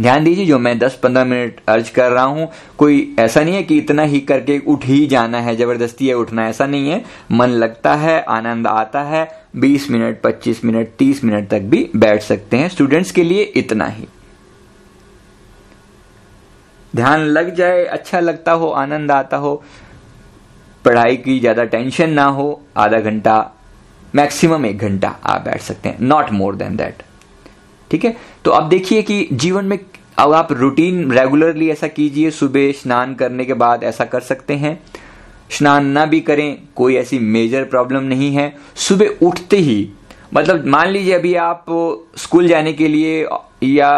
ध्यान 0.00 0.24
दीजिए, 0.24 0.44
जो 0.46 0.58
मैं 0.58 0.78
10-15 0.78 1.24
मिनट 1.24 1.60
अर्ज़ 1.68 1.90
कर 1.92 2.10
रहा 2.12 2.24
हूँ, 2.24 2.48
कोई 2.78 3.16
ऐसा 3.18 3.40
नहीं 3.40 3.54
है 3.54 3.62
कि 3.62 3.78
इतना 3.78 4.02
ही 4.02 4.20
करके 4.20 4.58
उठ 4.66 4.84
ही 4.84 5.06
जाना 5.06 5.40
है, 5.40 5.56
ज़बरदस्ती 5.56 6.08
है 6.08 6.14
उठना, 6.14 6.48
ऐसा 6.48 6.66
नहीं 6.66 6.90
है। 6.90 7.04
मन 7.32 7.48
लगता 7.48 7.94
है, 7.94 8.20
आनंद 8.20 8.66
आता 8.66 9.02
है 9.02 9.26
20 9.56 9.90
मिनट 9.90 10.20
25 10.22 10.64
मिनट 10.64 10.88
30 10.98 11.24
मिनट 11.24 11.48
तक 11.48 11.62
भी 11.62 11.88
बैठ 11.96 12.22
सकते 12.22 12.56
हैं। 12.56 12.68
स्टूडेंट्स 12.68 13.10
के 13.10 13.24
लिए 13.24 13.42
इतना 13.42 13.86
ही। 13.86 14.06
ध्यान 16.94 17.20
लग 17.20 17.54
जाए 17.54 17.84
अच्छा 17.84 18.20
लगता 18.20 18.52
हो, 18.52 18.68
आनंद 18.68 19.10
आता 19.10 19.36
हो, 19.36 19.62
पढ़ाई 20.84 21.16
की 21.16 21.38
ज़्यादा 21.40 21.64
टेंशन 21.64 22.10
ना 22.10 22.24
हो, 22.24 22.60
आधा 22.76 23.00
घंटा, 23.00 23.36
मैक्सिमम 24.14 24.66
एक 24.66 24.78
घंटा 24.78 25.08
आप 25.24 25.40
बैठ 25.40 25.60
सकते 25.60 25.88
हैं, 25.88 25.96
नॉट 26.00 26.30
मोर 26.32 26.54
देन 26.56 26.76
दैट। 26.76 27.02
ठीक 27.90 28.04
है? 28.04 28.16
तो 28.44 28.50
अब 28.50 28.68
देखिए 28.68 29.02
कि 29.02 29.26
जीवन 29.32 29.64
में 29.64 29.78
अब 30.18 30.32
आप 30.34 30.52
रूटीन 30.52 31.10
रेगुलरली 31.12 31.68
ऐसा 31.70 31.86
कीजिए, 31.88 32.30
सुबह 32.30 32.70
स्नान 32.72 33.14
करने 33.14 33.44
के 33.44 33.54
बाद 33.54 33.84
ऐसा 33.84 34.04
कर 34.04 34.20
सकते 34.20 34.54
हैं। 34.54 34.80
स्नान 35.50 35.86
ना 35.86 36.04
भी 36.06 36.20
करें, 36.20 36.58
कोई 36.76 36.96
ऐसी 36.96 37.18
मेजर 37.18 37.64
प्रॉब्लम 37.64 38.02
नहीं 38.04 38.34
है। 38.34 38.52
सुबह 38.76 39.26
उठते 39.26 39.56
ही 39.58 39.88
मतलब 40.34 40.66
मान 40.66 40.88
लीजिए 40.88 41.14
अभी 41.14 41.34
आप 41.36 41.64
स्कूल 42.16 42.48
जाने 42.48 42.72
के 42.72 42.88
लिए 42.88 43.26
या 43.64 43.90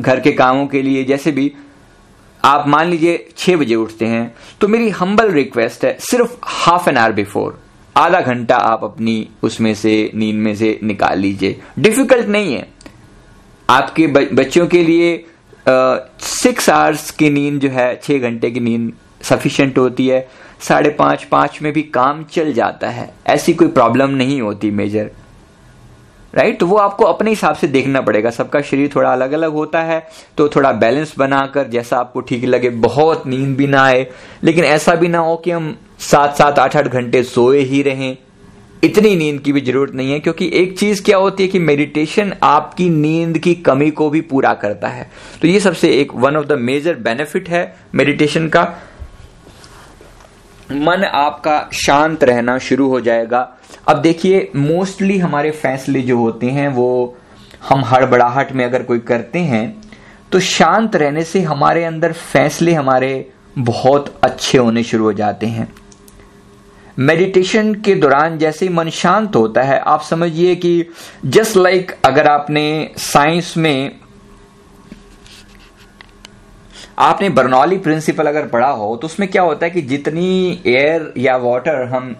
घर 0.00 0.20
के 0.20 0.32
कामों 0.32 0.66
के 0.66 0.82
लिए 0.82 1.04
जैसे 1.04 1.32
भी, 1.32 1.52
आप 2.42 2.68
मान 2.68 2.88
लीजिए 2.88 3.26
छह 3.36 3.56
बजे 3.56 3.74
उठते 3.74 4.06
हैं 4.06 4.34
तो 4.60 4.68
मेरी 4.68 4.88
हम्बल 4.90 5.30
रिक्वेस्ट 5.30 5.84
है, 5.84 5.96
सिर्फ़ 6.00 6.36
हाफ़ 6.44 6.88
एन 6.90 6.96
आवर 6.96 7.12
बिफोर 7.12 7.60
आधा 7.96 8.20
घंटा 8.20 8.56
आप 8.56 8.84
अपनी 8.84 9.28
उसमें 9.42 9.74
से, 9.74 10.10
नींद 10.14 10.36
में 10.36 10.54
से 10.56 10.78
निकाल 10.82 11.18
लीजिए। 11.18 11.60
डिफ़िकल्ट 11.78 12.26
नहीं 12.26 12.54
है। 12.54 12.66
आपके 13.68 14.06
बच्चों 14.06 14.66
के 14.66 14.82
लिए 14.82 15.24
सिक्स 15.66 16.68
आवर्स 16.70 17.10
की 17.10 17.30
नींद 17.30 17.60
जो 17.60 17.68
है, 17.68 17.94
छह 17.96 18.18
घंटे 18.18 18.50
की 18.50 18.60
नींद 18.60 18.92
सफिशियंट 19.22 19.78
होती 19.78 20.06
है। 20.08 20.26
साढ़े 20.60 20.90
पाँच 20.90 21.24
पाँच 21.24 21.58
में 21.62 21.72
भी 21.72 21.82
काम 21.94 22.22
चल 22.24 22.52
जाता 22.52 22.88
है। 22.90 23.08
ऐसी 23.26 23.52
कोई 23.54 23.68
प्रॉब्लम 23.68 24.10
नहीं 24.12 24.40
होती 24.40 24.70
मेजर 24.70 25.10
राइट 26.34 26.58
तो 26.60 26.66
वो 26.66 26.76
आपको 26.76 27.04
अपने 27.04 27.30
हिसाब 27.30 27.54
से 27.54 27.68
देखना 27.68 28.00
पड़ेगा। 28.00 28.30
सबका 28.30 28.60
शरीर 28.62 28.90
थोड़ा 28.94 29.12
अलग 29.12 29.32
अलग 29.32 29.52
होता 29.52 29.82
है 29.82 30.00
तो 30.38 30.48
थोड़ा 30.48 30.70
बैलेंस 30.72 31.14
बनाकर, 31.18 31.68
जैसा 31.68 31.96
आपको 31.96 32.20
ठीक 32.20 32.44
लगे, 32.44 32.70
बहुत 32.70 33.26
नींद 33.26 33.56
भी 33.56 33.66
ना 33.66 33.82
आए। 33.82 34.06
लेकिन 34.44 34.64
ऐसा 34.64 34.94
भी 34.94 35.08
ना 35.08 35.18
हो 35.18 35.36
कि 35.36 35.50
हम 35.50 35.76
सात 36.00 36.36
सात, 36.36 36.58
आठ 36.58 36.76
आठ 36.76 36.86
घंटे 36.86 37.22
सोए 37.22 37.60
ही 37.60 37.82
रहें। 37.82 38.16
इतनी 38.82 39.14
नींद 39.16 39.40
की 39.40 39.52
भी 39.52 39.60
ज़रूरत 39.60 39.94
नहीं 39.94 40.12
है, 40.12 40.18
क्योंकि 40.20 40.50
एक 40.54 40.78
चीज़ 40.78 41.02
क्या 41.02 41.16
होती 41.16 41.42
है 41.42 41.48
कि 41.48 41.58
मेडिटेशन 41.58 42.32
आपकी 42.42 42.88
नींद 42.90 43.38
की 43.38 43.54
कमी 43.56 43.90
को 43.90 44.08
भी 44.10 44.20
पूरा 44.20 44.52
करता 44.54 44.88
है। 44.88 45.10
तो 45.42 45.48
ये 45.48 45.60
सबसे 45.60 45.90
एक 45.90 46.14
one 46.14 46.36
of 46.36 46.46
the 46.46 46.58
major 46.60 46.94
benefit 47.00 47.48
है 47.48 47.62
मेडिटेशन 47.94 48.48
का। 48.48 48.62
मन 50.70 51.04
आपका 51.04 51.58
शांत 51.76 52.24
रहना 52.24 52.56
शुरू 52.60 52.88
हो 52.88 53.00
जाएगा। 53.00 53.40
अब 53.88 53.96
देखिए 53.96 54.50
मोस्टली 54.56 55.18
हमारे 55.18 55.50
फैसले 55.52 56.02
जो 56.02 56.16
होते 56.18 56.46
हैं, 56.46 56.68
वो 56.68 57.16
हम 57.68 57.84
हड़बड़ाहट 57.84 58.52
में 58.52 58.64
अगर 58.64 58.82
कोई 58.82 58.98
करते 58.98 59.38
हैं 59.40 59.82
तो 60.32 60.40
शांत 60.40 60.96
रहने 60.96 61.22
से 61.24 61.40
हमारे 61.42 61.84
अंदर 61.84 62.12
फैसले 62.12 62.72
हमारे 62.72 63.30
बहुत 63.58 64.14
अच्छे 64.22 64.58
होने 64.58 64.82
शुरू 64.82 65.04
हो 65.04 65.12
जाते 65.12 65.46
हैं। 65.46 65.68
मेडिटेशन 66.96 67.74
के 67.74 67.94
दौरान 67.94 68.38
जैसे 68.38 68.68
मन 68.68 68.88
शांत 68.90 69.36
होता 69.36 69.62
है, 69.62 69.78
आप 69.78 70.02
समझिए 70.02 70.54
कि 70.56 70.84
जस्ट 71.26 71.56
लाइक 71.56 71.86
like 71.86 72.06
अगर 72.06 72.26
आपने 72.26 72.90
साइंस 72.98 73.56
में, 73.56 73.98
आपने 76.98 77.28
बर्नौली 77.28 77.78
प्रिंसिपल 77.78 78.26
अगर 78.26 78.46
पढ़ा 78.48 78.68
हो 78.68 78.96
तो 78.96 79.06
उसमें 79.06 79.28
क्या 79.30 79.42
होता 79.42 79.66
है 79.66 79.70
कि 79.70 79.82
जितनी 79.82 80.62
एयर 80.66 81.12
या 81.18 81.36
वाटर 81.36 81.82
हम 81.84 82.14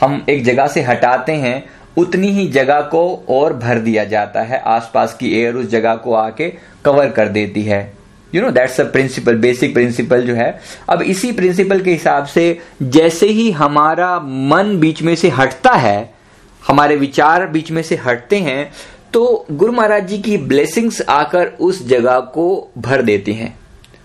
हम 0.00 0.24
एक 0.28 0.44
जगह 0.44 0.66
से 0.66 0.82
हटाते 0.82 1.32
हैं, 1.32 1.64
उतनी 1.96 2.28
ही 2.28 2.46
जगह 2.48 2.80
को 2.80 3.24
और 3.30 3.52
भर 3.52 3.78
दिया 3.78 4.04
जाता 4.04 4.42
है, 4.42 4.58
आसपास 4.58 5.14
की 5.14 5.32
एयर 5.34 5.54
उस 5.54 5.66
जगह 5.66 5.94
को 5.94 6.14
आके 6.14 6.52
कवर 6.84 7.10
कर 7.10 7.28
देती 7.28 7.62
है। 7.62 7.95
You 8.36 8.42
know 8.42 8.50
that's 8.50 8.80
a 8.80 8.84
principle 8.84 9.36
basic 9.38 9.74
principle 9.74 10.26
जो 10.26 10.34
है। 10.34 10.48
अब 10.88 11.02
इसी 11.04 11.32
प्रिंसिपल 11.32 11.80
के 11.80 11.90
हिसाब 11.90 12.26
से 12.26 12.58
जैसे 12.82 13.26
ही 13.28 13.50
हमारा 13.52 14.18
मन 14.20 14.76
बीच 14.80 15.02
में 15.02 15.14
से 15.16 15.28
हटता 15.30 15.72
है, 15.72 16.14
हमारे 16.62 16.96
विचार 16.96 17.46
बीच 17.48 17.70
में 17.70 17.82
से 17.82 17.96
हटते 17.96 18.38
हैं 18.40 18.72
तो 19.12 19.46
गुरु 19.52 19.72
महाराज 19.72 20.08
जी 20.08 20.18
की 20.18 20.36
ब्लेसिंग्स 20.38 21.00
आकर 21.02 21.46
उस 21.60 21.86
जगह 21.88 22.18
को 22.34 22.46
भर 22.78 23.02
देती 23.02 23.32
हैं। 23.32 23.54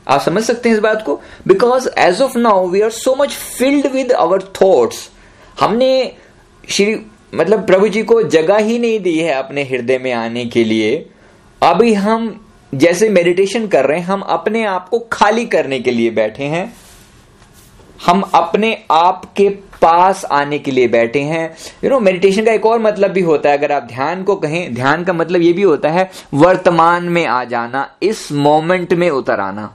आप 0.07 0.21
समझ 0.21 0.43
सकते 0.43 0.69
हैं 0.69 0.75
इस 0.75 0.81
बात 0.81 1.03
को? 1.05 1.19
Because 1.47 1.87
as 1.99 2.21
of 2.21 2.37
now 2.37 2.67
we 2.67 2.81
are 2.81 2.89
so 2.89 3.15
much 3.15 3.33
filled 3.57 3.87
with 3.87 4.11
our 4.11 4.43
thoughts 4.61 5.09
हमने 5.59 5.89
श्री 6.69 6.95
मतलब 7.33 7.65
प्रभु 7.65 7.87
जी 7.87 8.03
को 8.03 8.21
जगह 8.23 8.57
ही 8.59 8.77
नहीं 8.79 8.99
दी 8.99 9.17
है 9.19 9.33
अपने 9.33 9.63
हृदय 9.63 9.97
में 9.97 10.11
आने 10.13 10.45
के 10.45 10.63
लिए। 10.63 10.95
अभी 11.61 11.93
हम 11.93 12.29
जैसे 12.73 13.09
मेडिटेशन 13.09 13.67
कर 13.67 13.85
रहे 13.85 13.99
हैं, 13.99 14.05
हम 14.05 14.21
अपने 14.21 14.63
आप 14.65 14.87
को 14.89 14.99
खाली 15.11 15.45
करने 15.45 15.79
के 15.79 15.91
लिए 15.91 16.09
बैठे 16.11 16.43
हैं। 16.43 16.73
हम 18.05 18.21
अपने 18.33 18.77
आप 18.91 19.25
के 19.37 19.47
पास 19.81 20.23
आने 20.25 20.59
के 20.59 20.71
लिए 20.71 20.87
बैठे 20.87 21.19
हैं। 21.19 21.43
यू 21.83 21.89
नो 21.89 21.99
मेडिटेशन 21.99 22.45
का 22.45 22.51
एक 22.51 22.65
और 22.65 22.79
मतलब 22.79 23.11
भी 23.11 23.21
होता 23.21 23.49
है, 23.49 23.57
अगर 23.57 23.71
आप 23.71 23.83
ध्यान 23.83 24.23
को 24.23 24.35
कहें, 24.35 24.73
ध्यान 24.73 25.03
का 25.03 25.13
मतलब 25.13 25.41
ये 25.41 25.53
भी 25.53 25.61
होता 25.61 25.89
है, 25.89 26.09
वर्तमान 26.33 27.09
में 27.09 27.25
आ 27.25 27.43
जाना, 27.43 27.89
इस 28.03 28.31
मोमेंट 28.31 28.93
में 28.93 29.09
उतर 29.09 29.39
आना। 29.39 29.73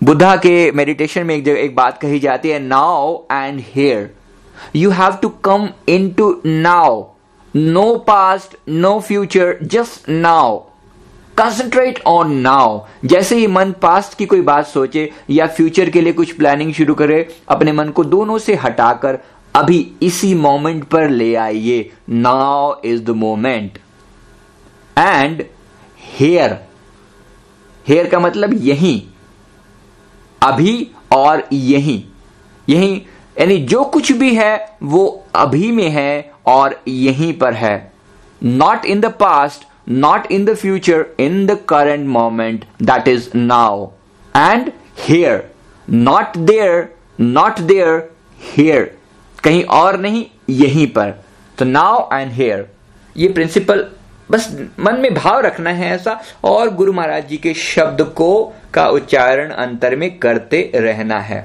बुद्धा 0.00 0.34
के 0.36 0.70
मेडिटेशन 0.72 1.26
में 1.26 1.34
एक 1.34 1.44
जगह, 1.44 1.58
एक 1.58 1.74
बात 1.76 1.98
कही 1.98 2.18
जाती 2.18 2.48
है 2.48 2.58
now 2.58 3.16
and 3.32 3.62
here 3.66 4.10
you 4.76 4.90
have 4.90 5.16
to 5.22 5.28
come 5.28 5.68
into 6.10 6.30
now 6.46 7.02
no 7.56 7.94
past 7.96 8.56
no 8.68 8.98
future 9.00 9.56
just 9.62 10.08
now 10.08 10.56
concentrate 11.38 12.02
on 12.06 12.32
now 12.32 12.78
जैसे 13.04 13.36
ही 13.36 13.46
मन 13.46 13.72
पास्ट 13.72 14.16
की 14.18 14.26
कोई 14.26 14.40
बात 14.40 14.66
सोचे 14.66 15.10
या 15.30 15.46
फ्यूचर 15.46 15.90
के 15.90 16.00
लिए 16.00 16.12
कुछ 16.12 16.32
प्लानिंग 16.32 16.72
शुरू 16.74 16.94
करे, 16.94 17.36
अपने 17.48 17.72
मन 17.72 17.88
को 17.88 18.04
दोनों 18.04 18.38
से 18.38 18.54
हटाकर 18.54 19.18
अभी 19.54 19.78
इसी 20.02 20.34
मोमेंट 20.34 20.84
पर 20.84 21.08
ले 21.08 21.34
आइए। 21.34 21.90
Now 22.08 22.74
is 22.84 23.02
the 23.04 23.10
moment 23.10 23.78
and 24.98 25.44
here 26.18 26.58
here 27.86 28.06
का 28.06 28.18
मतलब 28.20 28.54
यही। 28.64 29.02
अभी 30.42 30.90
और 31.12 31.48
यही। 31.52 32.04
यही, 32.68 32.94
यानी 33.40 33.56
जो 33.56 33.84
कुछ 33.84 34.12
भी 34.12 34.34
है, 34.34 34.76
वो 34.82 35.24
अभी 35.34 35.70
में 35.72 35.88
है 35.88 36.32
और 36.50 36.80
यहीं 36.88 37.32
पर 37.38 37.54
है। 37.54 37.92
Not 38.42 38.84
in 38.84 39.00
the 39.00 39.12
past 39.20 39.66
not 39.88 40.30
in 40.32 40.44
the 40.44 40.54
future 40.56 41.04
in 41.20 41.44
the 41.46 41.58
current 41.68 42.06
moment 42.08 42.64
that 42.82 43.08
is 43.08 43.28
now 43.36 43.86
and 44.34 44.70
here 44.98 45.42
not 45.88 46.36
there 46.38 46.88
not 47.20 47.60
there 47.60 48.10
here 48.40 48.90
कहीं 49.38 49.62
और 49.64 49.98
नहीं, 50.00 50.24
यहीं 50.50 50.86
पर. 50.86 51.10
तो 51.58 51.64
नाउ 51.64 52.08
एंड 52.12 52.32
हेयर 52.32 52.68
ये 53.16 53.28
प्रिंसिपल 53.28 53.86
बस 54.30 54.48
मन 54.80 55.00
में 55.00 55.14
भाव 55.14 55.40
रखना 55.40 55.70
है 55.70 55.88
ऐसा, 55.90 56.20
और 56.44 56.68
गुरु 56.74 56.92
महाराज 56.92 57.28
जी 57.28 57.36
के 57.36 57.54
शब्द 57.54 58.02
को 58.16 58.52
का 58.74 58.86
उच्चारण 58.88 59.50
अंतर 59.50 59.96
में 59.96 60.18
करते 60.18 60.70
रहना 60.74 61.18
है। 61.20 61.40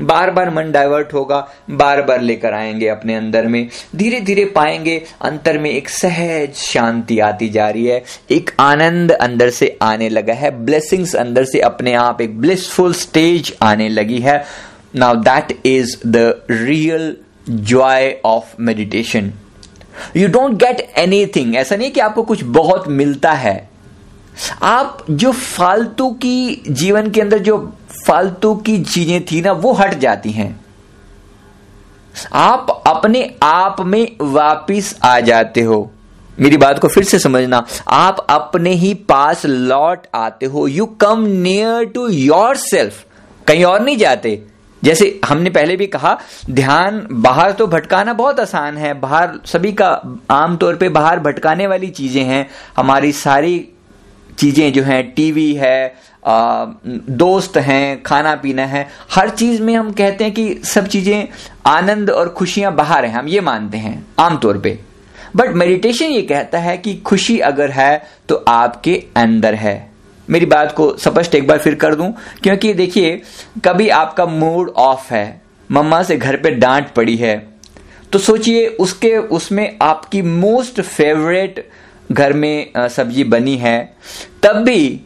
बार 0.00 0.30
बार 0.30 0.50
मन 0.50 0.72
डाइवर्ट 0.72 1.12
होगा 1.12 1.48
बार 1.70 2.02
बार 2.02 2.20
लेकर 2.20 2.54
आएँगे 2.54 2.88
अपने 2.88 3.14
अंदर 3.14 3.46
में। 3.46 3.68
धीरे 3.96 4.20
धीरे 4.20 4.44
पाएँगे, 4.44 5.04
अंतर 5.20 5.58
में 5.58 5.70
एक 5.70 5.88
सहज 5.88 6.54
शांति 6.54 7.18
आती 7.18 7.48
जा 7.48 7.68
रही 7.68 7.86
है। 7.86 8.02
एक 8.30 8.50
आनंद 8.60 9.12
अंदर 9.12 9.50
से 9.50 9.78
आने 9.82 10.08
लगा 10.08 10.34
है। 10.34 10.50
ब्लेसिंग्स 10.64 11.16
अंदर 11.16 11.44
से 11.44 11.60
अपने 11.60 11.94
आप 11.94 12.20
एक 12.20 12.40
ब्लिसफुल 12.40 12.94
स्टेज 12.94 13.56
आने 13.62 13.88
लगी 13.88 14.18
है। 14.18 14.44
Now 14.96 15.14
that 15.14 15.66
is 15.66 15.96
the 16.06 16.42
real 16.50 17.16
joy 17.48 18.16
of 18.24 18.54
meditation 18.60 19.32
you 20.16 20.28
don't 20.28 20.52
get 20.52 20.92
anything 20.96 21.56
ऐसा 21.56 21.76
नहीं 21.76 21.90
कि 21.90 22.00
आपको 22.00 22.22
कुछ 22.22 22.44
बहुत 22.44 22.88
मिलता 22.88 23.32
है। 23.32 23.67
आप 24.62 25.04
जो 25.10 25.32
फालतू 25.32 26.10
की 26.12 26.62
जीवन 26.68 27.10
के 27.10 27.20
अंदर 27.20 27.38
जो 27.38 27.58
फालतू 28.06 28.54
की 28.56 28.82
चीज़ें 28.84 29.24
थी 29.24 29.40
ना, 29.40 29.52
वो 29.52 29.72
हट 29.72 29.94
जाती 29.94 30.32
हैं। 30.32 30.58
आप 32.34 32.82
अपने 32.86 33.22
आप 33.42 33.80
में 33.80 34.16
वापिस 34.20 34.94
आ 35.04 35.18
जाते 35.20 35.60
हो। 35.60 35.90
मेरी 36.38 36.56
बात 36.56 36.78
को 36.78 36.88
फिर 36.88 37.04
से 37.04 37.18
समझना, 37.18 37.64
आप 37.88 38.26
अपने 38.30 38.70
ही 38.72 38.92
पास 39.08 39.44
लौट 39.46 40.06
आते 40.14 40.46
हो। 40.46 40.66
You 40.66 40.86
come 41.00 41.24
near 41.26 41.84
to 41.84 42.08
your 42.08 42.56
self 42.56 43.04
कहीं 43.46 43.64
और 43.64 43.80
नहीं 43.80 43.96
जाते। 43.96 44.42
जैसे 44.82 45.20
हमने 45.24 45.50
पहले 45.50 45.76
भी 45.76 45.86
कहा, 45.86 46.18
ध्यान 46.50 47.06
बाहर 47.12 47.52
तो 47.52 47.66
भटकाना 47.66 48.12
बहुत 48.12 48.40
आसान 48.40 48.76
है। 48.76 48.92
बाहर 49.00 49.38
सभी 49.46 49.72
का 49.72 49.88
आमतौर 50.30 50.76
पे 50.76 50.88
बाहर 50.88 51.20
भटकाने 51.20 51.66
वाली 51.66 51.88
चीज़ें 51.90 52.22
हैं। 52.24 52.46
हमारी 52.76 53.12
सारी 53.12 53.56
चीज़ें 54.38 54.72
जो 54.72 54.82
हैं, 54.82 55.02
टीवी 55.12 55.52
है 55.54 56.08
दोस्त 56.22 57.56
हैं 57.58 58.02
खाना 58.02 58.34
पीना 58.36 58.64
है, 58.64 58.86
हर 59.12 59.30
चीज़ 59.30 59.62
में 59.62 59.74
हम 59.74 59.90
कहते 59.92 60.24
हैं 60.24 60.32
कि 60.34 60.54
सब 60.64 60.86
चीज़ें 60.86 61.28
आनंद 61.66 62.10
और 62.10 62.28
खुशियाँ 62.30 62.74
बाहर 62.74 63.04
हैं, 63.04 63.14
हम 63.14 63.28
ये 63.28 63.40
मानते 63.42 63.78
हैं, 63.78 64.04
आमतौर 64.18 64.58
पे। 64.58 64.78
बट 65.36 65.54
मेडिटेशन 65.54 66.06
ये 66.06 66.22
कहता 66.22 66.58
है 66.58 66.76
कि 66.78 66.94
खुशी 67.06 67.38
अगर 67.40 67.70
है 67.70 68.02
तो 68.28 68.44
आपके 68.48 69.02
अंदर 69.16 69.54
है। 69.56 69.90
मेरी 70.28 70.46
बात 70.46 70.72
को 70.72 70.96
स्पष्ट 70.98 71.34
एक 71.34 71.46
बार 71.46 71.58
फिर 71.58 71.74
कर 71.74 71.94
दूँ, 71.94 72.12
क्योंकि 72.42 72.72
देखिए, 72.74 73.20
कभी 73.64 73.88
आपका 73.90 74.26
मूड 74.26 74.72
ऑफ़ 74.78 75.12
है, 75.14 75.40
मम्मा 75.70 76.02
से 76.02 76.16
घर 76.16 76.36
पे 76.36 76.50
डांट 76.52 76.92
पड़ी 76.92 77.16
है 77.16 77.36
तो 78.12 78.18
सोचिए 78.18 78.66
उसके, 78.66 79.16
उसमें 79.16 79.76
आपकी 79.82 80.22
मोस्ट 80.22 80.80
फेवरेट 80.80 81.68
घर 82.12 82.32
में 82.32 82.72
सब्ज़ी 82.78 83.24
बनी 83.24 83.56
है, 83.56 83.96
तब 84.42 84.56
भी 84.56 85.00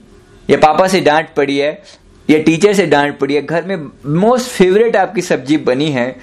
या 0.51 0.57
पापा 0.57 0.87
से 0.89 1.01
डांट 1.01 1.35
पड़ी 1.35 1.59
है, 1.59 1.83
या 2.29 2.39
टीचर 2.39 2.73
से 2.75 2.87
डांट 2.87 3.19
पड़ी 3.19 3.35
है। 3.35 3.43
घर 3.43 3.65
में 3.65 3.77
मोस्ट 4.17 4.51
फेवरेट 4.51 4.97
आपकी 4.97 5.23
सब्ज़ी 5.23 5.57
बनी 5.57 5.91
है, 5.91 6.17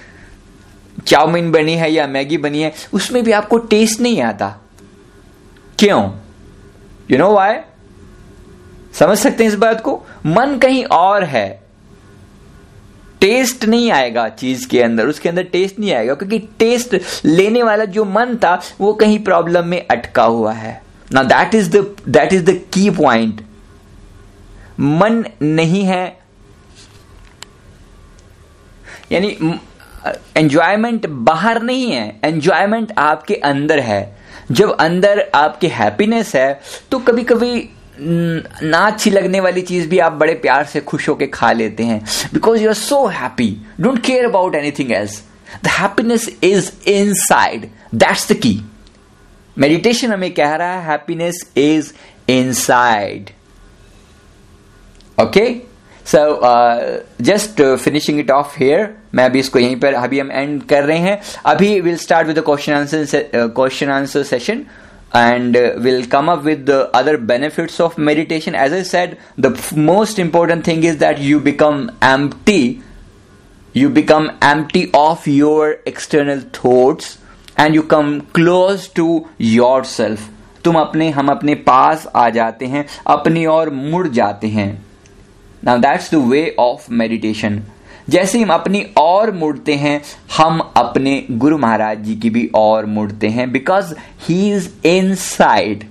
चाउमीन 1.08 1.52
बनी 1.52 1.74
है 1.74 1.92
या 1.92 2.08
मैगी 2.08 2.38
बनी 2.38 2.62
है, 2.62 2.74
उसमें 2.94 3.24
भी 3.24 3.32
आपको 3.32 3.58
टेस्ट 3.58 4.02
नहीं 4.02 4.22
आता। 4.22 4.56
क्यों? 5.80 6.02
यू 7.12 7.18
नो 7.18 7.32
वाई 7.34 7.58
समझ 8.94 9.18
सकते 9.18 9.44
हैं 9.44 9.52
इस 9.52 9.58
बात 9.58 9.82
को? 9.82 9.94
मन 10.26 10.58
कहीं 10.58 10.84
और 10.86 11.24
है। 11.24 11.62
टेस्ट 13.21 13.65
नहीं 13.65 13.91
आएगा 13.91 14.27
चीज़ 14.29 14.67
के 14.67 14.82
अंदर, 14.82 15.08
उसके 15.08 15.29
अंदर 15.29 15.43
टेस्ट 15.43 15.79
नहीं 15.79 15.93
आएगा, 15.93 16.13
क्योंकि 16.13 16.39
टेस्ट 16.60 16.95
लेने 17.25 17.63
वाला 17.63 17.86
जो 17.88 18.05
मन 18.05 18.36
था, 18.36 18.60
वो 18.82 18.93
कहीं 18.93 19.19
प्रॉब्लम 19.23 19.67
में 19.67 19.86
अटका 19.88 20.23
हुआ 20.25 20.53
है। 20.53 20.82
ना 21.12 21.23
that 21.23 21.55
is 21.55 21.69
the 21.71 21.86
that 22.08 22.34
is 22.34 22.43
the 22.43 22.60
key 22.73 22.89
point 22.89 23.41
मन 24.79 25.23
नहीं 25.41 25.84
है। 25.86 26.17
यानी 29.12 29.60
एंजॉयमेंट 30.38 31.05
बाहर 31.08 31.62
नहीं 31.62 31.91
है 31.91 32.19
एंजॉयमेंट 32.23 32.91
आपके 32.97 33.36
अंदर 33.36 33.79
है। 33.79 34.17
जब 34.51 34.71
अंदर 34.71 35.19
आपकी 35.36 35.67
हैप्पीनेस 35.69 36.36
है 36.36 36.60
तो 36.91 36.99
कभी 36.99 37.23
कभी 37.23 37.69
ना 37.99 38.79
अच्छी 38.88 39.09
लगने 39.09 39.39
वाली 39.39 39.62
चीज़ 39.62 39.88
भी 39.89 39.99
आप 39.99 40.13
बड़े 40.13 40.33
प्यार 40.41 40.65
से 40.65 40.81
खुश 40.81 41.07
होकर 41.09 41.25
खा 41.33 41.51
लेते 41.51 41.83
हैं। 41.83 42.01
Because 42.33 42.62
you 42.62 42.69
are 42.69 42.75
so 42.75 43.05
happy 43.07 43.49
don't 43.81 44.03
care 44.05 44.25
about 44.25 44.55
anything 44.55 44.91
else 44.91 45.21
the 45.63 45.67
happiness 45.69 46.29
is 46.43 46.71
inside 47.15 47.69
that's 47.95 48.31
the 48.31 48.35
key 48.35 48.59
meditation 49.57 50.13
हमें 50.13 50.31
कह 50.33 50.55
रहा 50.55 50.73
है 50.73 50.85
happiness 50.89 51.43
is 51.57 51.91
inside 52.53 53.29
okay 55.17 55.49
so 56.05 56.19
just 57.23 57.62
finishing 57.62 58.19
it 58.19 58.31
off 58.31 58.55
here 58.59 58.93
मैं 59.15 59.23
अभी 59.25 59.39
इसको 59.39 59.59
यहीं 59.59 59.79
पर, 59.79 59.93
अभी 59.93 60.19
हम 60.19 60.31
एंड 60.31 60.63
कर 60.63 60.83
रहे 60.83 60.97
हैं। 60.97 61.21
अभी 61.45 61.79
will 61.81 61.95
start 61.97 62.27
with 62.27 62.39
question 62.39 62.73
answer 62.73 63.27
question 63.35 63.89
answer 63.91 64.23
session 64.23 64.65
and 65.12 65.57
uh, 65.57 65.74
we'll 65.79 66.07
come 66.07 66.29
up 66.29 66.42
with 66.44 66.66
the 66.66 66.90
other 66.92 67.16
benefits 67.16 67.79
of 67.81 67.96
meditation 67.98 68.55
as 68.55 68.72
i 68.72 68.83
said 68.83 69.16
the 69.38 69.50
f- 69.50 69.72
most 69.77 70.18
important 70.18 70.64
thing 70.64 70.83
is 70.83 70.96
that 70.98 71.20
you 71.20 71.38
become 71.40 71.90
empty 72.03 72.83
you 73.74 73.88
become 73.90 74.31
empty 74.42 74.90
of 74.94 75.27
your 75.27 75.77
external 75.87 76.40
thoughts 76.61 77.18
and 77.57 77.74
you 77.74 77.83
come 77.83 78.20
close 78.38 78.88
to 78.88 79.09
yourself 79.38 80.31
तुम 80.64 80.74
अपने 80.81 81.09
हम 81.11 81.29
अपने 81.29 81.55
पास 81.68 82.07
आ 82.16 82.29
जाते 82.31 82.66
हैं 82.66 82.87
अपनी 83.14 83.44
ओर 83.46 83.70
मुड़ 83.70 84.07
जाते 84.09 84.46
हैं 84.48 84.68
now 85.64 85.79
that's 85.79 86.11
the 86.14 86.18
way 86.31 86.55
of 86.59 86.87
meditation 86.90 87.61
जैसे 88.10 88.41
हम 88.41 88.50
अपनी 88.50 88.82
और 88.98 89.32
मुड़ते 89.32 89.74
हैं, 89.76 90.02
हम 90.38 90.60
अपने 90.78 91.24
गुरु 91.32 91.58
महाराज 91.58 92.04
जी 92.04 92.15
की 92.15 92.30
भी 92.30 92.50
और 92.56 92.86
मुड़ते 92.86 93.28
हैं 93.28 93.52
because 93.52 93.93
he 94.28 94.52
is 94.52 94.69
inside 95.15 95.84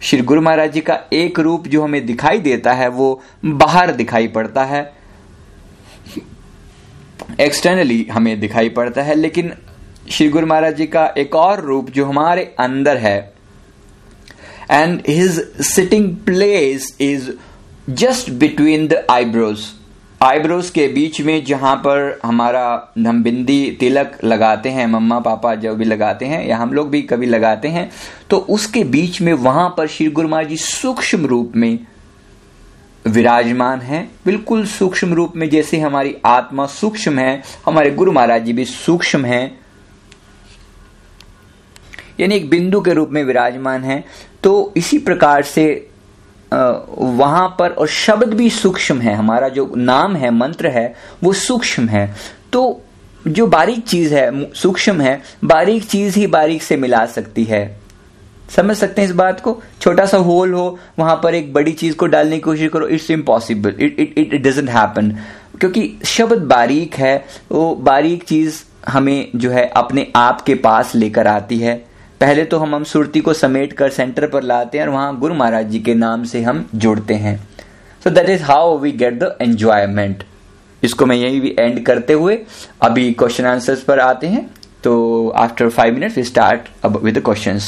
Shri 0.00 0.20
Guru 0.22 0.40
Maharaj 0.42 0.72
ji 0.72 0.80
का 0.80 0.98
एक 1.12 1.38
रूप 1.38 1.66
जो 1.68 1.82
हमें 1.82 2.04
दिखाई 2.06 2.38
देता 2.38 2.72
है, 2.72 2.88
वो 2.88 3.22
बाहर 3.44 3.92
दिखाई 3.92 4.28
पड़ता 4.28 4.64
है। 4.64 4.82
एक्सटर्नली 7.40 8.02
हमें 8.12 8.38
दिखाई 8.40 8.68
पड़ता 8.68 9.02
है, 9.02 9.14
लेकिन 9.14 9.52
श्री 10.10 10.28
गुरु 10.28 10.46
महाराज 10.46 10.76
जी 10.76 10.86
का 10.86 11.06
एक 11.18 11.34
और 11.34 11.60
रूप 11.60 11.90
जो 11.90 12.04
हमारे 12.06 12.42
अंदर 12.60 12.96
है 12.96 13.18
and 14.70 15.00
his 15.08 15.40
sitting 15.66 16.14
place 16.16 16.96
is 17.00 17.30
just 17.90 18.30
between 18.30 18.86
the 18.88 19.04
eyebrows 19.10 19.64
eyebrows 20.20 20.68
के 20.70 20.86
बीच 20.88 21.20
में 21.20 21.44
जहाँ 21.44 21.74
पर 21.76 22.20
हमारा 22.24 22.92
हम 22.98 23.22
बिंदी 23.22 23.76
तिलक 23.80 24.18
लगाते 24.24 24.68
हैं, 24.68 24.86
मम्मा 24.86 25.18
पापा 25.20 25.54
जो 25.54 25.74
भी 25.74 25.84
लगाते 25.84 26.26
हैं 26.26 26.46
या 26.46 26.56
हम 26.56 26.72
लोग 26.72 26.90
भी 26.90 27.02
कभी 27.02 27.26
लगाते 27.26 27.68
हैं 27.68 27.90
तो 28.30 28.36
उसके 28.38 28.84
बीच 28.84 29.20
में 29.20 29.32
वहाँ 29.32 29.68
पर 29.76 29.86
श्री 29.86 30.06
गुरु 30.08 30.28
महाराज 30.28 30.48
जी 30.48 30.56
सूक्ष्म 30.56 31.26
रूप 31.26 31.52
में 31.56 31.78
विराजमान 33.04 33.80
है। 33.80 34.08
बिल्कुल 34.24 34.64
सूक्ष्म 34.66 35.14
रूप 35.14 35.32
में 35.36 35.48
जैसे 35.50 35.80
हमारी 35.80 36.14
आत्मा 36.24 36.66
सूक्ष्म 36.66 37.18
है, 37.18 37.42
हमारे 37.66 37.90
गुरु 37.90 38.12
महाराज 38.12 38.44
जी 38.44 38.52
भी 38.52 38.64
सूक्ष्म 38.64 39.24
है। 39.24 39.44
यानी 42.20 42.34
एक 42.34 42.48
बिंदु 42.50 42.80
के 42.80 42.92
रूप 42.92 43.10
में 43.10 43.22
विराजमान 43.24 43.84
है। 43.84 44.04
तो 44.42 44.72
इसी 44.76 44.98
प्रकार 44.98 45.42
से 45.42 45.66
वहाँ 46.98 47.56
पर 47.58 47.70
और 47.70 47.86
शब्द 47.86 48.34
भी 48.34 48.50
सूक्ष्म 48.50 49.00
है। 49.00 49.14
हमारा 49.14 49.48
जो 49.48 49.72
नाम 49.76 50.16
है, 50.16 50.30
मंत्र 50.30 50.68
है, 50.68 50.94
वो 51.22 51.32
सूक्ष्म 51.32 51.88
है। 51.88 52.14
तो 52.52 52.80
जो 53.26 53.46
बारीक 53.46 53.86
चीज़ 53.88 54.14
है 54.14 54.52
सूक्ष्म 54.52 55.00
है, 55.00 55.22
बारीक 55.44 55.84
चीज़ 55.84 56.18
ही 56.18 56.26
बारीक 56.26 56.62
से 56.62 56.76
मिला 56.76 57.06
सकती 57.06 57.44
है। 57.44 57.80
समझ 58.56 58.76
सकते 58.76 59.02
हैं 59.02 59.08
इस 59.08 59.14
बात 59.14 59.40
को? 59.40 59.62
छोटा 59.80 60.06
सा 60.06 60.16
होल 60.16 60.52
हो, 60.52 60.78
वहाँ 60.98 61.20
पर 61.22 61.34
एक 61.34 61.52
बड़ी 61.52 61.72
चीज़ 61.72 61.94
को 61.96 62.06
डालने 62.06 62.36
की 62.36 62.40
कोशिश 62.40 62.70
करो 62.70 62.86
it's 62.86 63.10
impossible 63.10 63.74
it 63.80 64.00
it 64.00 64.18
it 64.18 64.42
doesn't 64.42 64.70
happen 64.70 65.10
क्योंकि 65.60 65.98
शब्द 66.04 66.38
बारीक 66.38 66.94
है, 66.94 67.24
वो 67.52 67.74
बारीक 67.74 68.24
चीज़ 68.24 68.62
हमें 68.88 69.28
जो 69.36 69.50
है 69.50 69.68
अपने 69.68 70.12
आप 70.16 70.40
के 70.40 70.54
पास 70.54 70.94
लेकर 70.94 71.26
आती 71.26 71.58
है। 71.58 71.93
पहले 72.20 72.44
तो 72.44 72.58
हम 72.58 72.74
हम 72.74 72.84
सुरती 72.84 73.20
को 73.20 73.32
समेट 73.32 73.72
कर 73.72 73.90
सेंटर 73.90 74.26
पर 74.26 74.42
लाते 74.42 74.78
हैं 74.78 74.84
और 74.84 74.90
वहाँ 74.90 75.16
गुरु 75.18 75.34
महाराज 75.34 75.66
जी 75.66 75.78
के 75.78 75.94
नाम 75.94 76.24
से 76.24 76.42
हम 76.42 76.64
जुड़ते 76.74 77.14
हैं। 77.14 77.36
So 78.04 78.10
that 78.10 78.28
is 78.30 78.42
how 78.42 78.76
we 78.78 78.92
get 78.92 79.18
the 79.18 79.36
enjoyment 79.42 80.24
इसको 80.82 81.06
मैं 81.06 81.16
यही 81.16 81.40
भी 81.40 81.54
एंड 81.58 81.84
करते 81.86 82.12
हुए 82.12 82.38
अभी 82.82 83.12
क्वेश्चन 83.12 83.46
आंसर्स 83.46 83.82
पर 83.82 84.00
आते 84.00 84.26
हैं। 84.26 84.48
तो 84.84 85.28
after 85.36 85.68
five 85.68 85.94
minute 85.94 86.16
we 86.16 86.24
start 86.24 86.68
अब 86.84 86.96
विद 86.96 87.20
क्वेश्चन 87.20 87.60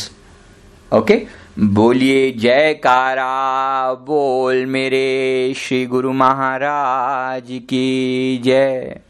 ओके 0.92 1.22
बोलिए, 1.58 2.30
जयकारा, 2.32 3.92
बोल 4.06 4.64
मेरे 4.66 5.54
श्री 5.56 5.84
गुरु 5.86 6.12
महाराज 6.12 7.44
की 7.50 8.38
जय। 8.44 9.00